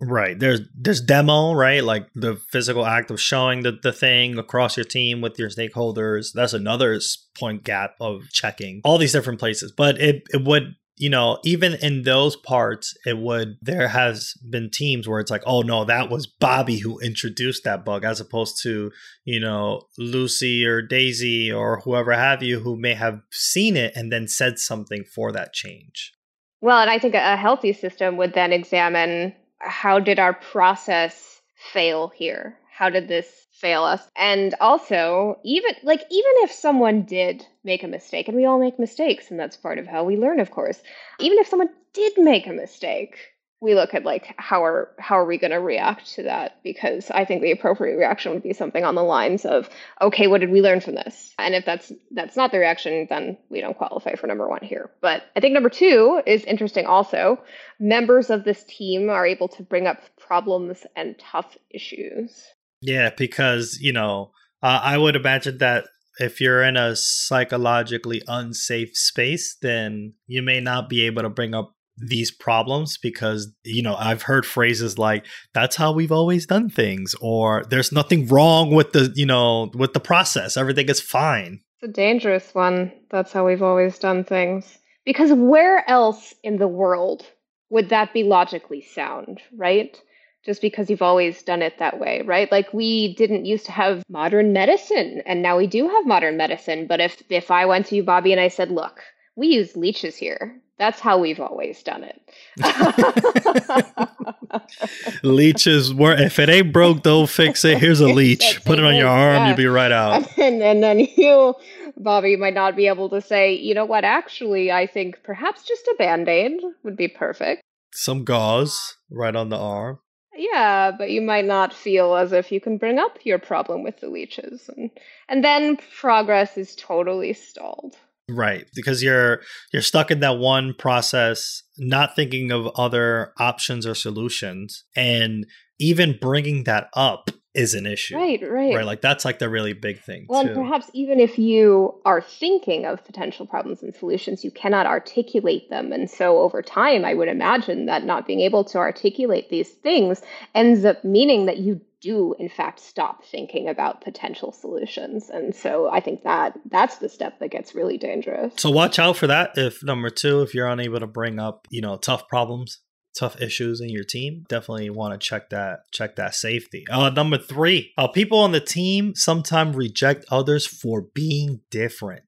Right. 0.00 0.38
There's 0.38 0.60
there's 0.74 1.02
demo, 1.02 1.52
right? 1.52 1.84
Like 1.84 2.08
the 2.14 2.36
physical 2.50 2.86
act 2.86 3.10
of 3.10 3.20
showing 3.20 3.62
the, 3.62 3.78
the 3.82 3.92
thing 3.92 4.38
across 4.38 4.76
your 4.76 4.84
team 4.84 5.20
with 5.20 5.38
your 5.38 5.50
stakeholders. 5.50 6.32
That's 6.32 6.54
another 6.54 6.98
point 7.38 7.64
gap 7.64 7.96
of 8.00 8.30
checking 8.32 8.80
all 8.82 8.96
these 8.96 9.12
different 9.12 9.38
places. 9.38 9.72
But 9.72 10.00
it, 10.00 10.22
it 10.32 10.42
would, 10.42 10.76
you 10.96 11.10
know, 11.10 11.38
even 11.44 11.74
in 11.74 12.04
those 12.04 12.34
parts, 12.34 12.94
it 13.04 13.18
would 13.18 13.58
there 13.60 13.88
has 13.88 14.32
been 14.48 14.70
teams 14.70 15.06
where 15.06 15.20
it's 15.20 15.30
like, 15.30 15.42
oh 15.44 15.60
no, 15.60 15.84
that 15.84 16.08
was 16.08 16.26
Bobby 16.26 16.78
who 16.78 16.98
introduced 17.00 17.64
that 17.64 17.84
bug, 17.84 18.02
as 18.02 18.20
opposed 18.20 18.62
to, 18.62 18.90
you 19.24 19.38
know, 19.38 19.82
Lucy 19.98 20.64
or 20.64 20.80
Daisy 20.80 21.52
or 21.52 21.80
whoever 21.80 22.12
have 22.12 22.42
you 22.42 22.60
who 22.60 22.74
may 22.74 22.94
have 22.94 23.20
seen 23.30 23.76
it 23.76 23.92
and 23.94 24.10
then 24.10 24.28
said 24.28 24.58
something 24.58 25.04
for 25.04 25.30
that 25.32 25.52
change. 25.52 26.14
Well, 26.62 26.80
and 26.80 26.90
I 26.90 26.98
think 26.98 27.14
a 27.14 27.36
healthy 27.36 27.74
system 27.74 28.16
would 28.16 28.32
then 28.32 28.52
examine 28.52 29.34
how 29.60 29.98
did 29.98 30.18
our 30.18 30.32
process 30.34 31.40
fail 31.72 32.08
here? 32.08 32.56
How 32.72 32.90
did 32.90 33.08
this 33.08 33.46
fail 33.52 33.84
us? 33.84 34.02
And 34.16 34.54
also, 34.60 35.38
even 35.44 35.74
like 35.82 36.00
even 36.10 36.32
if 36.38 36.50
someone 36.50 37.02
did 37.02 37.46
make 37.62 37.82
a 37.82 37.88
mistake, 37.88 38.28
and 38.28 38.36
we 38.36 38.46
all 38.46 38.58
make 38.58 38.78
mistakes, 38.78 39.30
and 39.30 39.38
that's 39.38 39.56
part 39.56 39.78
of 39.78 39.86
how 39.86 40.04
we 40.04 40.16
learn, 40.16 40.40
of 40.40 40.50
course. 40.50 40.80
Even 41.18 41.38
if 41.38 41.46
someone 41.46 41.68
did 41.92 42.12
make 42.16 42.46
a 42.46 42.52
mistake, 42.52 43.16
we 43.60 43.74
look 43.74 43.94
at 43.94 44.04
like 44.04 44.34
how 44.38 44.64
are 44.64 44.90
how 44.98 45.18
are 45.18 45.26
we 45.26 45.38
going 45.38 45.50
to 45.50 45.60
react 45.60 46.14
to 46.14 46.22
that? 46.24 46.62
Because 46.62 47.10
i 47.10 47.24
think 47.24 47.42
the 47.42 47.52
appropriate 47.52 47.96
reaction 47.96 48.32
would 48.32 48.42
be 48.42 48.52
something 48.52 48.84
on 48.84 48.94
the 48.94 49.02
lines 49.02 49.44
of 49.44 49.68
okay 50.00 50.26
what 50.26 50.40
did 50.40 50.50
we 50.50 50.62
learn 50.62 50.80
from 50.80 50.94
this? 50.94 51.32
And 51.38 51.54
if 51.54 51.64
that's 51.64 51.92
that's 52.10 52.36
not 52.36 52.52
the 52.52 52.58
reaction 52.58 53.06
then 53.08 53.36
we 53.50 53.60
don't 53.60 53.76
qualify 53.76 54.14
for 54.14 54.26
number 54.26 54.48
one 54.48 54.62
here. 54.62 54.90
But 55.00 55.24
i 55.36 55.40
think 55.40 55.54
number 55.54 55.70
two 55.70 56.22
is 56.26 56.44
interesting 56.44 56.86
also. 56.86 57.38
Members 57.78 58.30
of 58.30 58.44
this 58.44 58.64
team 58.64 59.10
are 59.10 59.26
able 59.26 59.48
to 59.48 59.62
bring 59.62 59.86
up 59.86 60.00
problems 60.18 60.86
and 60.96 61.18
tough 61.18 61.56
issues. 61.70 62.44
Yeah 62.80 63.10
because 63.16 63.78
you 63.80 63.92
know 63.92 64.32
uh, 64.62 64.80
i 64.82 64.96
would 64.96 65.16
imagine 65.16 65.58
that 65.58 65.84
if 66.18 66.40
you're 66.40 66.62
in 66.62 66.76
a 66.76 66.94
psychologically 66.94 68.22
unsafe 68.28 68.94
space, 68.94 69.56
then 69.62 70.12
you 70.26 70.42
may 70.42 70.60
not 70.60 70.88
be 70.88 71.02
able 71.06 71.22
to 71.22 71.30
bring 71.30 71.54
up 71.54 71.74
these 72.00 72.30
problems 72.30 72.98
because 72.98 73.52
you 73.64 73.82
know 73.82 73.94
I've 73.94 74.22
heard 74.22 74.46
phrases 74.46 74.98
like 74.98 75.26
that's 75.52 75.76
how 75.76 75.92
we've 75.92 76.12
always 76.12 76.46
done 76.46 76.70
things 76.70 77.14
or 77.20 77.64
there's 77.68 77.92
nothing 77.92 78.26
wrong 78.28 78.74
with 78.74 78.92
the 78.92 79.12
you 79.14 79.26
know 79.26 79.70
with 79.74 79.92
the 79.92 80.00
process 80.00 80.56
everything 80.56 80.88
is 80.88 81.00
fine. 81.00 81.60
It's 81.82 81.90
a 81.90 81.92
dangerous 81.92 82.54
one. 82.54 82.92
That's 83.10 83.32
how 83.32 83.46
we've 83.46 83.62
always 83.62 83.98
done 83.98 84.24
things. 84.24 84.78
Because 85.04 85.32
where 85.32 85.88
else 85.88 86.34
in 86.42 86.58
the 86.58 86.68
world 86.68 87.26
would 87.70 87.88
that 87.88 88.12
be 88.12 88.22
logically 88.22 88.82
sound, 88.82 89.40
right? 89.56 89.98
Just 90.44 90.60
because 90.60 90.90
you've 90.90 91.02
always 91.02 91.42
done 91.42 91.62
it 91.62 91.78
that 91.78 91.98
way, 91.98 92.22
right? 92.22 92.50
Like 92.50 92.72
we 92.74 93.14
didn't 93.14 93.46
used 93.46 93.66
to 93.66 93.72
have 93.72 94.02
modern 94.08 94.52
medicine 94.52 95.22
and 95.26 95.42
now 95.42 95.56
we 95.56 95.66
do 95.66 95.88
have 95.88 96.06
modern 96.06 96.36
medicine, 96.36 96.86
but 96.86 97.00
if 97.00 97.22
if 97.30 97.50
I 97.50 97.66
went 97.66 97.86
to 97.86 97.96
you 97.96 98.02
Bobby 98.02 98.32
and 98.32 98.40
I 98.40 98.48
said, 98.48 98.70
"Look, 98.70 99.02
we 99.36 99.48
use 99.48 99.76
leeches 99.76 100.16
here. 100.16 100.60
That's 100.80 100.98
how 100.98 101.18
we've 101.18 101.40
always 101.40 101.82
done 101.82 102.04
it. 102.04 102.22
Leeches 105.22 105.92
were 105.92 106.14
if 106.14 106.38
it 106.38 106.48
ain't 106.48 106.72
broke, 106.72 107.02
don't 107.02 107.28
fix 107.28 107.66
it. 107.66 107.76
Here's 107.76 108.00
a 108.00 108.08
leech. 108.08 108.64
Put 108.64 108.78
it 108.78 108.84
on 108.86 108.96
your 108.96 109.06
arm, 109.06 109.36
yeah. 109.36 109.48
you'll 109.48 109.58
be 109.58 109.66
right 109.66 109.92
out. 109.92 110.26
And, 110.38 110.62
and 110.62 110.82
then 110.82 111.00
you, 111.00 111.54
Bobby, 111.98 112.34
might 112.36 112.54
not 112.54 112.76
be 112.76 112.86
able 112.86 113.10
to 113.10 113.20
say, 113.20 113.52
you 113.52 113.74
know 113.74 113.84
what, 113.84 114.04
actually, 114.04 114.72
I 114.72 114.86
think 114.86 115.22
perhaps 115.22 115.64
just 115.64 115.86
a 115.86 115.96
band-aid 115.98 116.62
would 116.82 116.96
be 116.96 117.08
perfect. 117.08 117.60
Some 117.92 118.24
gauze 118.24 118.96
right 119.10 119.36
on 119.36 119.50
the 119.50 119.58
arm. 119.58 119.98
Yeah, 120.34 120.92
but 120.96 121.10
you 121.10 121.20
might 121.20 121.44
not 121.44 121.74
feel 121.74 122.16
as 122.16 122.32
if 122.32 122.50
you 122.50 122.58
can 122.58 122.78
bring 122.78 122.98
up 122.98 123.18
your 123.24 123.38
problem 123.38 123.82
with 123.82 124.00
the 124.00 124.08
leeches. 124.08 124.70
And 124.74 124.90
and 125.28 125.44
then 125.44 125.76
progress 125.98 126.56
is 126.56 126.74
totally 126.74 127.34
stalled. 127.34 127.96
Right, 128.30 128.66
because 128.74 129.02
you're 129.02 129.40
you're 129.72 129.82
stuck 129.82 130.10
in 130.10 130.20
that 130.20 130.38
one 130.38 130.74
process, 130.74 131.62
not 131.78 132.16
thinking 132.16 132.50
of 132.50 132.68
other 132.76 133.32
options 133.38 133.86
or 133.86 133.94
solutions, 133.94 134.84
and 134.94 135.46
even 135.78 136.18
bringing 136.20 136.64
that 136.64 136.88
up 136.94 137.30
is 137.54 137.74
an 137.74 137.84
issue. 137.84 138.16
Right, 138.16 138.40
right. 138.42 138.74
Right, 138.76 138.84
like 138.84 139.00
that's 139.00 139.24
like 139.24 139.40
the 139.40 139.48
really 139.48 139.72
big 139.72 140.00
thing. 140.02 140.26
Well, 140.28 140.42
too. 140.42 140.48
and 140.48 140.56
perhaps 140.56 140.88
even 140.92 141.18
if 141.18 141.38
you 141.38 142.00
are 142.04 142.20
thinking 142.20 142.84
of 142.84 143.04
potential 143.04 143.46
problems 143.46 143.82
and 143.82 143.94
solutions, 143.94 144.44
you 144.44 144.50
cannot 144.50 144.86
articulate 144.86 145.68
them. 145.68 145.92
And 145.92 146.08
so 146.08 146.38
over 146.38 146.62
time, 146.62 147.04
I 147.04 147.14
would 147.14 147.28
imagine 147.28 147.86
that 147.86 148.04
not 148.04 148.26
being 148.26 148.40
able 148.40 148.64
to 148.64 148.78
articulate 148.78 149.50
these 149.50 149.70
things 149.70 150.22
ends 150.54 150.84
up 150.84 151.04
meaning 151.04 151.46
that 151.46 151.58
you 151.58 151.80
do 152.00 152.34
in 152.38 152.48
fact 152.48 152.80
stop 152.80 153.24
thinking 153.24 153.68
about 153.68 154.00
potential 154.00 154.52
solutions. 154.52 155.30
And 155.30 155.54
so 155.54 155.88
i 155.90 156.00
think 156.00 156.22
that 156.22 156.58
that's 156.70 156.96
the 156.96 157.08
step 157.08 157.38
that 157.40 157.50
gets 157.50 157.74
really 157.74 157.98
dangerous. 157.98 158.54
So 158.56 158.70
watch 158.70 158.98
out 158.98 159.16
for 159.16 159.26
that. 159.26 159.52
If 159.56 159.82
number 159.82 160.10
two 160.10 160.42
if 160.42 160.54
you're 160.54 160.68
unable 160.68 161.00
to 161.00 161.06
bring 161.06 161.38
up 161.38 161.66
you 161.70 161.80
know 161.80 161.96
tough 161.96 162.28
problems 162.28 162.80
tough 163.18 163.40
issues 163.42 163.80
in 163.80 163.88
your 163.88 164.04
team 164.04 164.44
definitely 164.48 164.88
want 164.88 165.12
to 165.12 165.18
check 165.18 165.50
that 165.50 165.80
check 165.92 166.16
that 166.16 166.34
safety. 166.34 166.84
Uh 166.90 167.10
number 167.10 167.38
three 167.38 167.92
uh, 167.98 168.08
people 168.08 168.38
on 168.38 168.52
the 168.52 168.60
team 168.60 169.14
sometimes 169.14 169.76
reject 169.76 170.24
others 170.30 170.66
for 170.66 171.02
being 171.14 171.60
different. 171.70 172.22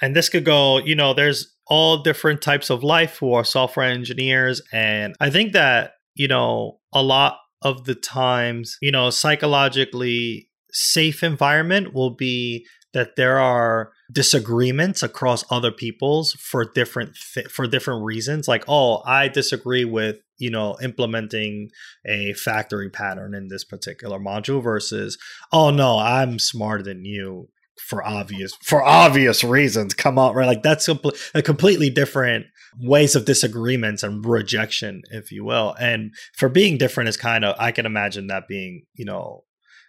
And 0.00 0.14
this 0.14 0.28
could 0.28 0.44
go 0.44 0.78
you 0.78 0.94
know 0.94 1.14
there's 1.14 1.54
all 1.68 2.02
different 2.02 2.42
types 2.42 2.70
of 2.70 2.84
life 2.84 3.18
who 3.18 3.32
are 3.32 3.44
software 3.44 3.90
engineers. 3.90 4.62
And 4.72 5.14
i 5.20 5.30
think 5.30 5.52
that 5.52 5.92
you 6.14 6.28
know 6.28 6.80
a 6.92 7.02
lot 7.02 7.38
of 7.62 7.84
the 7.84 7.94
times, 7.94 8.76
you 8.80 8.90
know, 8.90 9.10
psychologically 9.10 10.48
safe 10.72 11.22
environment 11.22 11.94
will 11.94 12.10
be 12.10 12.66
that 12.92 13.16
there 13.16 13.38
are 13.38 13.92
disagreements 14.10 15.02
across 15.02 15.44
other 15.50 15.70
people's 15.70 16.32
for 16.32 16.64
different 16.64 17.16
th- 17.34 17.48
for 17.48 17.66
different 17.66 18.04
reasons. 18.04 18.46
Like 18.48 18.64
oh 18.68 19.02
i 19.04 19.28
disagree 19.28 19.84
with 19.84 20.16
you 20.38 20.50
know 20.50 20.76
implementing 20.82 21.70
a 22.06 22.32
factory 22.34 22.88
pattern 22.88 23.34
in 23.34 23.48
this 23.48 23.64
particular 23.64 24.18
module 24.18 24.62
versus 24.62 25.18
oh 25.52 25.70
no 25.70 25.98
i'm 25.98 26.38
smarter 26.38 26.84
than 26.84 27.04
you 27.04 27.48
for 27.78 28.06
obvious 28.06 28.54
for 28.62 28.82
obvious 28.82 29.44
reasons 29.44 29.94
come 29.94 30.18
out 30.18 30.34
right? 30.34 30.46
Like 30.46 30.62
that's 30.62 30.88
a, 30.88 30.98
a 31.34 31.42
completely 31.42 31.90
different 31.90 32.46
ways 32.78 33.14
of 33.14 33.24
disagreements 33.24 34.02
and 34.02 34.24
rejection 34.24 35.02
if 35.10 35.30
you 35.32 35.44
will. 35.44 35.74
And 35.78 36.14
for 36.36 36.48
being 36.48 36.78
different 36.78 37.08
is 37.08 37.16
kind 37.16 37.44
of 37.44 37.56
i 37.58 37.72
can 37.72 37.86
imagine 37.86 38.26
that 38.28 38.48
being 38.48 38.84
you 38.94 39.04
know 39.04 39.44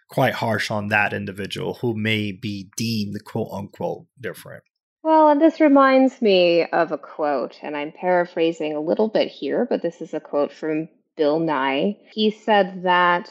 quite 0.08 0.34
harsh 0.34 0.70
on 0.70 0.88
that 0.88 1.12
individual 1.12 1.74
who 1.74 1.94
may 1.94 2.32
be 2.32 2.70
deemed 2.76 3.16
quote 3.24 3.50
unquote 3.52 4.06
different. 4.20 4.62
Well 5.02 5.28
and 5.28 5.40
this 5.40 5.60
reminds 5.60 6.20
me 6.20 6.64
of 6.66 6.92
a 6.92 6.98
quote 6.98 7.58
and 7.62 7.76
i'm 7.76 7.92
paraphrasing 7.92 8.74
a 8.74 8.80
little 8.80 9.08
bit 9.08 9.28
here 9.28 9.66
but 9.68 9.82
this 9.82 10.00
is 10.00 10.14
a 10.14 10.20
quote 10.20 10.52
from 10.52 10.88
bill 11.16 11.40
nye. 11.40 11.96
He 12.12 12.30
said 12.30 12.84
that 12.84 13.28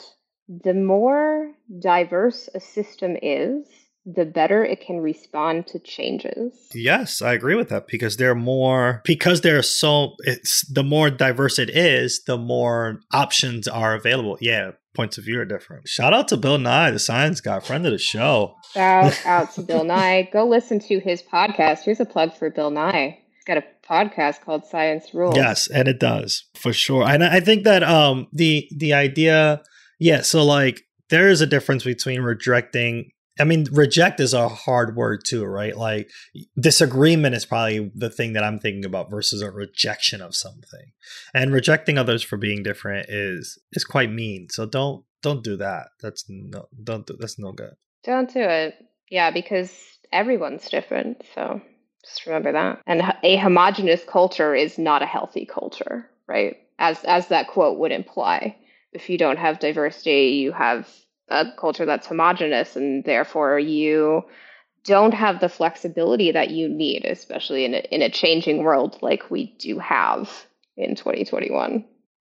the 0.48 0.74
more 0.74 1.52
diverse 1.80 2.48
a 2.54 2.60
system 2.60 3.18
is 3.22 3.68
the 4.08 4.26
better 4.26 4.64
it 4.64 4.80
can 4.80 5.00
respond 5.00 5.68
to 5.68 5.80
changes. 5.80 6.54
Yes, 6.74 7.22
I 7.22 7.34
agree 7.34 7.56
with 7.56 7.68
that 7.70 7.88
because 7.88 8.16
they're 8.16 8.36
more 8.36 9.02
because 9.04 9.42
they're 9.42 9.62
so 9.62 10.14
it's 10.20 10.66
the 10.72 10.84
more 10.84 11.10
diverse 11.10 11.60
it 11.60 11.70
is, 11.70 12.24
the 12.26 12.38
more 12.38 13.02
options 13.12 13.68
are 13.68 13.96
available. 13.96 14.38
Yeah, 14.40 14.72
points 14.96 15.18
of 15.18 15.26
view 15.26 15.42
are 15.42 15.46
different. 15.46 15.90
Shout 15.90 16.14
out 16.14 16.30
to 16.30 16.38
Bill 16.38 16.58
Nye, 16.58 16.92
the 16.92 17.00
science 17.00 17.42
guy, 17.42 17.60
friend 17.60 17.86
of 17.86 17.92
the 17.92 17.98
show. 17.98 18.56
Shout 18.74 19.20
out 19.26 19.54
to 19.56 19.62
Bill 19.62 19.84
Nye. 19.84 20.30
Go 20.32 20.48
listen 20.48 20.80
to 20.82 21.00
his 21.00 21.22
podcast. 21.22 21.84
Here's 21.84 22.00
a 22.00 22.06
plug 22.06 22.34
for 22.34 22.50
Bill 22.50 22.72
Nye. 22.72 23.20
He's 23.36 23.44
got 23.44 23.58
a 23.58 23.64
podcast 23.88 24.42
called 24.42 24.66
Science 24.66 25.14
Rules. 25.14 25.36
Yes, 25.36 25.68
and 25.68 25.90
it 25.90 26.00
does 26.00 26.46
for 26.56 26.72
sure. 26.72 27.04
And 27.04 27.26
I 27.26 27.42
think 27.42 27.66
that 27.66 27.84
um 27.84 28.28
the 28.32 28.70
the 28.74 28.94
idea, 28.94 29.62
yeah. 30.00 30.22
So 30.22 30.46
like 30.46 30.84
there 31.10 31.28
is 31.28 31.42
a 31.42 31.48
difference 31.48 31.84
between 31.84 32.22
rejecting. 32.22 33.12
I 33.40 33.44
mean, 33.44 33.68
reject 33.72 34.20
is 34.20 34.34
a 34.34 34.50
hard 34.50 34.96
word 34.96 35.24
too, 35.26 35.46
right? 35.46 35.76
Like 35.76 36.10
disagreement 36.60 37.36
is 37.36 37.46
probably 37.46 37.92
the 37.96 38.10
thing 38.10 38.34
that 38.34 38.44
I'm 38.44 38.60
thinking 38.60 38.86
about 38.86 39.10
versus 39.10 39.42
a 39.42 39.52
rejection 39.52 40.22
of 40.22 40.36
something. 40.36 40.92
And 41.34 41.54
rejecting 41.54 41.98
others 41.98 42.24
for 42.24 42.38
being 42.38 42.64
different 42.64 43.10
is 43.10 43.60
is 43.74 43.84
quite 43.84 44.12
mean. 44.12 44.48
So 44.50 44.66
don't 44.66 45.04
don't 45.22 45.44
do 45.44 45.58
that. 45.58 45.88
That's 46.02 46.26
no 46.28 46.68
don't 46.84 47.06
do 47.06 47.16
that's 47.20 47.40
no 47.40 47.52
good. 47.52 47.76
Don't 48.04 48.32
do 48.32 48.42
it. 48.42 48.76
Yeah, 49.10 49.32
because 49.32 49.72
everyone's 50.12 50.70
different. 50.70 51.24
So 51.34 51.62
just 52.04 52.26
remember 52.26 52.54
that. 52.54 52.82
And 52.88 53.02
a 53.24 53.38
homogenous 53.38 54.04
culture 54.06 54.56
is 54.56 54.78
not 54.78 55.02
a 55.02 55.08
healthy 55.08 55.46
culture, 55.46 56.10
right? 56.28 56.58
As 56.80 57.04
as 57.04 57.28
that 57.28 57.48
quote 57.48 57.80
would 57.80 57.92
imply. 57.92 58.58
If 58.94 59.10
you 59.10 59.18
don't 59.18 59.38
have 59.38 59.60
diversity, 59.60 60.38
you 60.38 60.54
have 60.54 60.88
a 61.30 61.46
culture 61.58 61.86
that's 61.86 62.08
homogenous 62.08 62.76
and 62.76 63.04
therefore 63.04 63.60
you 63.60 64.24
don't 64.84 65.14
have 65.14 65.42
the 65.42 65.50
flexibility 65.50 66.32
that 66.32 66.50
you 66.50 66.70
need, 66.70 67.04
especially 67.06 67.66
in 67.66 67.74
a, 67.74 67.80
in 67.92 68.02
a 68.02 68.10
changing 68.10 68.64
world 68.64 68.98
like 69.02 69.30
we 69.30 69.54
do 69.60 69.78
have 69.80 70.48
in 70.78 70.96
2021. 70.96 71.84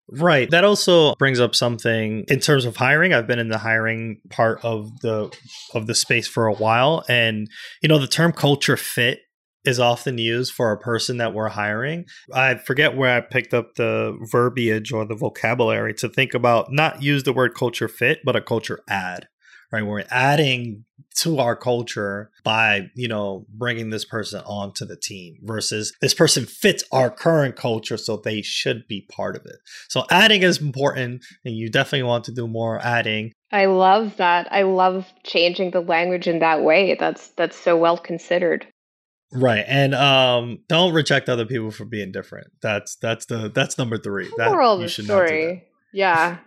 Right. 0.10 0.50
That 0.50 0.64
also 0.64 1.16
brings 1.16 1.40
up 1.40 1.56
something 1.56 2.26
in 2.28 2.40
terms 2.40 2.66
of 2.66 2.76
hiring. 2.78 3.14
I've 3.14 3.28
been 3.28 3.40
in 3.40 3.50
the 3.50 3.58
hiring 3.58 4.22
part 4.30 4.64
of 4.64 5.00
the 5.02 5.36
of 5.74 5.88
the 5.88 5.96
space 5.96 6.28
for 6.28 6.48
a 6.48 6.54
while 6.54 7.04
and 7.08 7.50
you 7.82 7.90
know 7.90 8.00
the 8.00 8.08
term 8.08 8.32
culture 8.32 8.78
fit 8.78 9.20
is 9.66 9.80
often 9.80 10.18
used 10.18 10.54
for 10.54 10.72
a 10.72 10.80
person 10.80 11.18
that 11.18 11.34
we're 11.34 11.50
hiring. 11.50 12.06
I 12.34 12.56
forget 12.56 12.96
where 12.96 13.16
I 13.16 13.22
picked 13.22 13.54
up 13.54 13.76
the 13.76 14.18
verbiage 14.32 14.92
or 14.92 15.06
the 15.06 15.16
vocabulary 15.16 15.94
to 15.96 16.10
think 16.10 16.34
about 16.34 16.72
not 16.72 17.02
use 17.02 17.24
the 17.24 17.34
word 17.34 17.56
culture 17.56 17.88
fit, 17.88 18.20
but 18.26 18.36
a 18.36 18.42
culture 18.42 18.82
add. 18.90 19.28
Right, 19.72 19.84
we're 19.84 20.04
adding 20.12 20.86
to 21.16 21.40
our 21.40 21.56
culture 21.56 22.30
by 22.44 22.90
you 22.96 23.08
know 23.08 23.46
bringing 23.50 23.90
this 23.90 24.06
person 24.06 24.42
onto 24.46 24.86
the 24.86 24.96
team 24.96 25.38
versus 25.42 25.94
this 26.00 26.14
person 26.14 26.46
fits 26.46 26.84
our 26.92 27.10
current 27.10 27.56
culture 27.56 27.98
so 27.98 28.18
they 28.18 28.44
should 28.44 28.88
be 28.88 29.08
part 29.12 29.36
of 29.36 29.46
it. 29.46 29.56
So 29.90 30.06
adding 30.12 30.44
is 30.44 30.62
important 30.62 31.24
and 31.44 31.56
you 31.56 31.70
definitely 31.70 32.04
want 32.04 32.26
to 32.26 32.32
do 32.32 32.48
more 32.48 32.80
adding. 32.86 33.32
I 33.52 33.66
love 33.66 34.18
that. 34.18 34.48
I 34.52 34.64
love 34.64 35.12
changing 35.24 35.72
the 35.72 35.82
language 35.82 36.28
in 36.28 36.40
that 36.40 36.64
way. 36.64 36.96
That's 37.00 37.30
that's 37.30 37.58
so 37.58 37.76
well 37.76 37.98
considered 37.98 38.68
Right. 39.34 39.66
And 39.68 39.96
um 39.96 40.60
don't 40.68 40.94
reject 40.94 41.30
other 41.30 41.46
people 41.46 41.72
for 41.72 41.86
being 41.86 42.12
different. 42.12 42.52
That's 42.62 42.96
that's 42.96 43.26
the 43.26 43.50
that's 43.50 43.78
number 43.78 43.98
3. 43.98 44.32
That 44.38 44.52
Moral 44.52 44.74
of 44.74 44.82
the 44.82 44.90
story. 44.90 45.66
Yeah. 45.94 46.38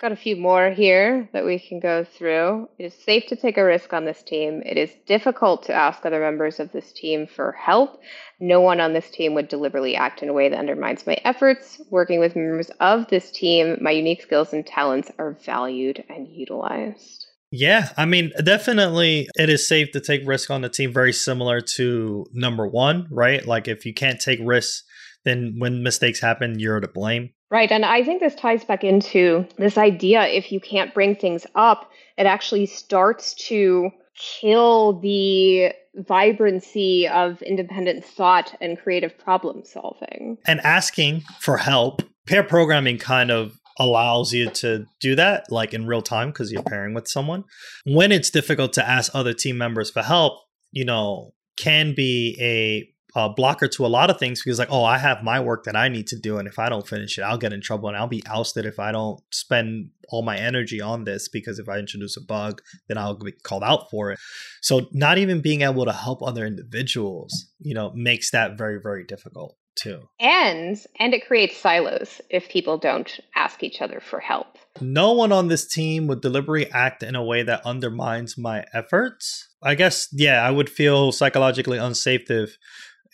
Got 0.00 0.12
a 0.12 0.16
few 0.16 0.36
more 0.36 0.70
here 0.70 1.28
that 1.32 1.44
we 1.44 1.58
can 1.60 1.80
go 1.80 2.04
through. 2.04 2.68
It 2.78 2.86
is 2.86 2.94
safe 2.94 3.26
to 3.28 3.36
take 3.36 3.56
a 3.56 3.64
risk 3.64 3.92
on 3.92 4.04
this 4.04 4.22
team. 4.22 4.62
It 4.66 4.76
is 4.76 4.90
difficult 5.06 5.62
to 5.64 5.72
ask 5.72 6.04
other 6.04 6.20
members 6.20 6.60
of 6.60 6.72
this 6.72 6.92
team 6.92 7.26
for 7.26 7.52
help. 7.52 8.00
No 8.40 8.60
one 8.60 8.80
on 8.80 8.92
this 8.92 9.08
team 9.08 9.34
would 9.34 9.48
deliberately 9.48 9.96
act 9.96 10.22
in 10.22 10.28
a 10.28 10.32
way 10.32 10.48
that 10.48 10.58
undermines 10.58 11.06
my 11.06 11.16
efforts. 11.24 11.80
Working 11.88 12.18
with 12.18 12.36
members 12.36 12.70
of 12.80 13.08
this 13.08 13.30
team, 13.30 13.78
my 13.80 13.92
unique 13.92 14.22
skills 14.22 14.52
and 14.52 14.66
talents 14.66 15.10
are 15.18 15.38
valued 15.44 16.04
and 16.08 16.28
utilized. 16.28 17.25
Yeah, 17.50 17.90
I 17.96 18.06
mean, 18.06 18.32
definitely 18.42 19.28
it 19.36 19.48
is 19.48 19.66
safe 19.66 19.92
to 19.92 20.00
take 20.00 20.26
risk 20.26 20.50
on 20.50 20.62
the 20.62 20.68
team, 20.68 20.92
very 20.92 21.12
similar 21.12 21.60
to 21.76 22.26
number 22.32 22.66
one, 22.66 23.06
right? 23.10 23.44
Like 23.46 23.68
if 23.68 23.86
you 23.86 23.94
can't 23.94 24.20
take 24.20 24.40
risks, 24.42 24.82
then 25.24 25.54
when 25.58 25.82
mistakes 25.82 26.20
happen, 26.20 26.58
you're 26.58 26.80
to 26.80 26.88
blame. 26.88 27.30
Right. 27.50 27.70
And 27.70 27.84
I 27.84 28.02
think 28.02 28.20
this 28.20 28.34
ties 28.34 28.64
back 28.64 28.82
into 28.82 29.46
this 29.56 29.78
idea 29.78 30.26
if 30.26 30.50
you 30.50 30.60
can't 30.60 30.92
bring 30.92 31.14
things 31.14 31.46
up, 31.54 31.90
it 32.18 32.26
actually 32.26 32.66
starts 32.66 33.34
to 33.48 33.90
kill 34.16 34.98
the 35.00 35.72
vibrancy 35.94 37.06
of 37.08 37.40
independent 37.42 38.04
thought 38.04 38.54
and 38.60 38.78
creative 38.78 39.16
problem 39.18 39.62
solving. 39.64 40.38
And 40.46 40.60
asking 40.60 41.22
for 41.40 41.56
help, 41.56 42.02
pair 42.26 42.42
programming 42.42 42.98
kind 42.98 43.30
of 43.30 43.58
allows 43.78 44.32
you 44.32 44.48
to 44.50 44.86
do 45.00 45.14
that 45.14 45.50
like 45.50 45.74
in 45.74 45.86
real 45.86 46.02
time 46.02 46.28
because 46.30 46.50
you're 46.50 46.62
pairing 46.62 46.94
with 46.94 47.08
someone. 47.08 47.44
When 47.84 48.12
it's 48.12 48.30
difficult 48.30 48.72
to 48.74 48.88
ask 48.88 49.14
other 49.14 49.32
team 49.32 49.58
members 49.58 49.90
for 49.90 50.02
help, 50.02 50.40
you 50.72 50.84
know, 50.84 51.32
can 51.56 51.94
be 51.94 52.36
a, 52.40 52.92
blocker 53.34 53.66
to 53.66 53.86
a 53.86 53.88
lot 53.88 54.10
of 54.10 54.18
things 54.18 54.42
because 54.42 54.58
like, 54.58 54.70
oh, 54.70 54.84
I 54.84 54.98
have 54.98 55.22
my 55.22 55.40
work 55.40 55.64
that 55.64 55.74
I 55.74 55.88
need 55.88 56.06
to 56.08 56.18
do 56.18 56.36
and 56.36 56.46
if 56.46 56.58
I 56.58 56.68
don't 56.68 56.86
finish 56.86 57.16
it, 57.16 57.22
I'll 57.22 57.38
get 57.38 57.54
in 57.54 57.62
trouble 57.62 57.88
and 57.88 57.96
I'll 57.96 58.06
be 58.06 58.22
ousted 58.26 58.66
if 58.66 58.78
I 58.78 58.92
don't 58.92 59.18
spend 59.30 59.88
all 60.10 60.20
my 60.20 60.36
energy 60.36 60.82
on 60.82 61.04
this 61.04 61.26
because 61.26 61.58
if 61.58 61.66
I 61.66 61.78
introduce 61.78 62.18
a 62.18 62.20
bug, 62.20 62.60
then 62.88 62.98
I'll 62.98 63.16
be 63.16 63.32
called 63.32 63.64
out 63.64 63.88
for 63.88 64.12
it. 64.12 64.18
So 64.60 64.88
not 64.92 65.16
even 65.16 65.40
being 65.40 65.62
able 65.62 65.86
to 65.86 65.94
help 65.94 66.22
other 66.22 66.44
individuals, 66.44 67.46
you 67.58 67.72
know, 67.72 67.90
makes 67.94 68.32
that 68.32 68.58
very 68.58 68.78
very 68.82 69.04
difficult 69.04 69.56
too. 69.76 70.08
And 70.18 70.78
and 70.98 71.14
it 71.14 71.26
creates 71.26 71.56
silos 71.56 72.20
if 72.30 72.48
people 72.48 72.78
don't 72.78 73.20
ask 73.34 73.62
each 73.62 73.80
other 73.80 74.00
for 74.00 74.20
help. 74.20 74.58
No 74.80 75.12
one 75.12 75.32
on 75.32 75.48
this 75.48 75.66
team 75.66 76.06
would 76.06 76.20
deliberately 76.20 76.70
act 76.72 77.02
in 77.02 77.14
a 77.14 77.24
way 77.24 77.42
that 77.42 77.64
undermines 77.64 78.36
my 78.36 78.64
efforts. 78.72 79.48
I 79.62 79.74
guess 79.74 80.08
yeah, 80.12 80.46
I 80.46 80.50
would 80.50 80.70
feel 80.70 81.12
psychologically 81.12 81.78
unsafe 81.78 82.30
if 82.30 82.56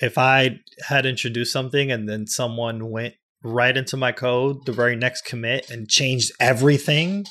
if 0.00 0.18
I 0.18 0.60
had 0.88 1.06
introduced 1.06 1.52
something 1.52 1.90
and 1.90 2.08
then 2.08 2.26
someone 2.26 2.90
went 2.90 3.14
right 3.44 3.76
into 3.76 3.96
my 3.96 4.12
code 4.12 4.64
the 4.66 4.72
very 4.72 4.96
next 4.96 5.24
commit 5.24 5.70
and 5.70 5.88
changed 5.88 6.32
everything. 6.40 7.24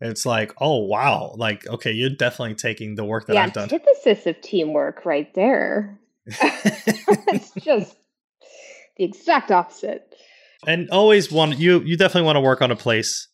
It's 0.00 0.24
like, 0.24 0.52
oh 0.60 0.84
wow, 0.84 1.34
like 1.36 1.66
okay, 1.66 1.92
you're 1.92 2.10
definitely 2.10 2.54
taking 2.54 2.94
the 2.94 3.04
work 3.04 3.26
that 3.26 3.34
yeah, 3.34 3.44
I've 3.44 3.52
done. 3.52 3.64
Antithesis 3.64 4.26
of 4.26 4.40
teamwork 4.40 5.04
right 5.04 5.32
there. 5.34 5.98
it's 6.26 7.52
just 7.52 7.96
the 8.98 9.04
exact 9.04 9.50
opposite. 9.50 10.14
And 10.66 10.90
always 10.90 11.30
want 11.30 11.58
you 11.58 11.80
you 11.80 11.96
definitely 11.96 12.26
want 12.26 12.36
to 12.36 12.40
work 12.40 12.60
on 12.60 12.70
a 12.70 12.76
place 12.76 13.28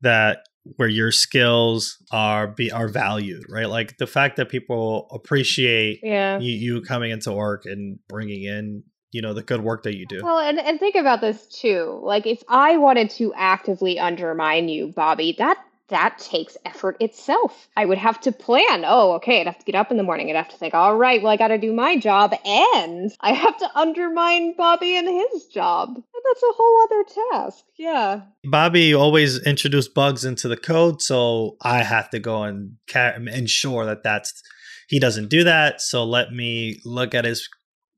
that 0.00 0.38
where 0.76 0.88
your 0.88 1.12
skills 1.12 1.96
are 2.10 2.48
be 2.48 2.70
are 2.72 2.88
valued, 2.88 3.44
right? 3.48 3.68
Like 3.68 3.98
the 3.98 4.06
fact 4.06 4.36
that 4.36 4.48
people 4.48 5.08
appreciate 5.12 6.00
yeah. 6.02 6.38
you, 6.38 6.52
you 6.52 6.82
coming 6.82 7.10
into 7.10 7.32
work 7.32 7.64
and 7.66 7.98
bringing 8.08 8.44
in 8.44 8.82
you 9.12 9.22
know 9.22 9.34
the 9.34 9.42
good 9.42 9.62
work 9.62 9.82
that 9.82 9.96
you 9.96 10.06
do. 10.06 10.20
Well, 10.22 10.38
and, 10.38 10.58
and 10.58 10.78
think 10.78 10.94
about 10.94 11.20
this 11.20 11.46
too. 11.46 12.00
Like 12.02 12.26
if 12.26 12.42
I 12.48 12.76
wanted 12.76 13.10
to 13.10 13.32
actively 13.34 13.98
undermine 13.98 14.68
you, 14.68 14.88
Bobby, 14.88 15.34
that 15.38 15.58
that 15.90 16.18
takes 16.18 16.56
effort 16.64 16.96
itself. 17.00 17.68
I 17.76 17.84
would 17.84 17.98
have 17.98 18.20
to 18.22 18.32
plan. 18.32 18.84
Oh, 18.86 19.12
okay, 19.12 19.40
I'd 19.40 19.46
have 19.46 19.58
to 19.58 19.64
get 19.64 19.74
up 19.74 19.90
in 19.90 19.96
the 19.96 20.02
morning. 20.02 20.30
I'd 20.30 20.36
have 20.36 20.48
to 20.48 20.56
think, 20.56 20.74
all 20.74 20.96
right, 20.96 21.22
well, 21.22 21.32
I 21.32 21.36
got 21.36 21.48
to 21.48 21.58
do 21.58 21.72
my 21.72 21.96
job. 21.96 22.34
And 22.44 23.12
I 23.20 23.32
have 23.32 23.56
to 23.58 23.78
undermine 23.78 24.54
Bobby 24.56 24.96
and 24.96 25.06
his 25.06 25.46
job. 25.46 25.90
And 25.94 26.04
that's 26.24 26.42
a 26.42 26.52
whole 26.56 26.82
other 26.82 27.04
task. 27.32 27.64
Yeah. 27.78 28.22
Bobby 28.44 28.94
always 28.94 29.40
introduced 29.44 29.94
bugs 29.94 30.24
into 30.24 30.48
the 30.48 30.56
code. 30.56 31.02
So 31.02 31.56
I 31.62 31.82
have 31.82 32.10
to 32.10 32.18
go 32.18 32.42
and 32.44 32.76
ensure 32.94 33.84
that 33.84 34.02
that's, 34.02 34.42
he 34.88 34.98
doesn't 34.98 35.28
do 35.28 35.44
that. 35.44 35.80
So 35.80 36.04
let 36.04 36.32
me 36.32 36.80
look 36.84 37.14
at 37.14 37.24
his 37.24 37.48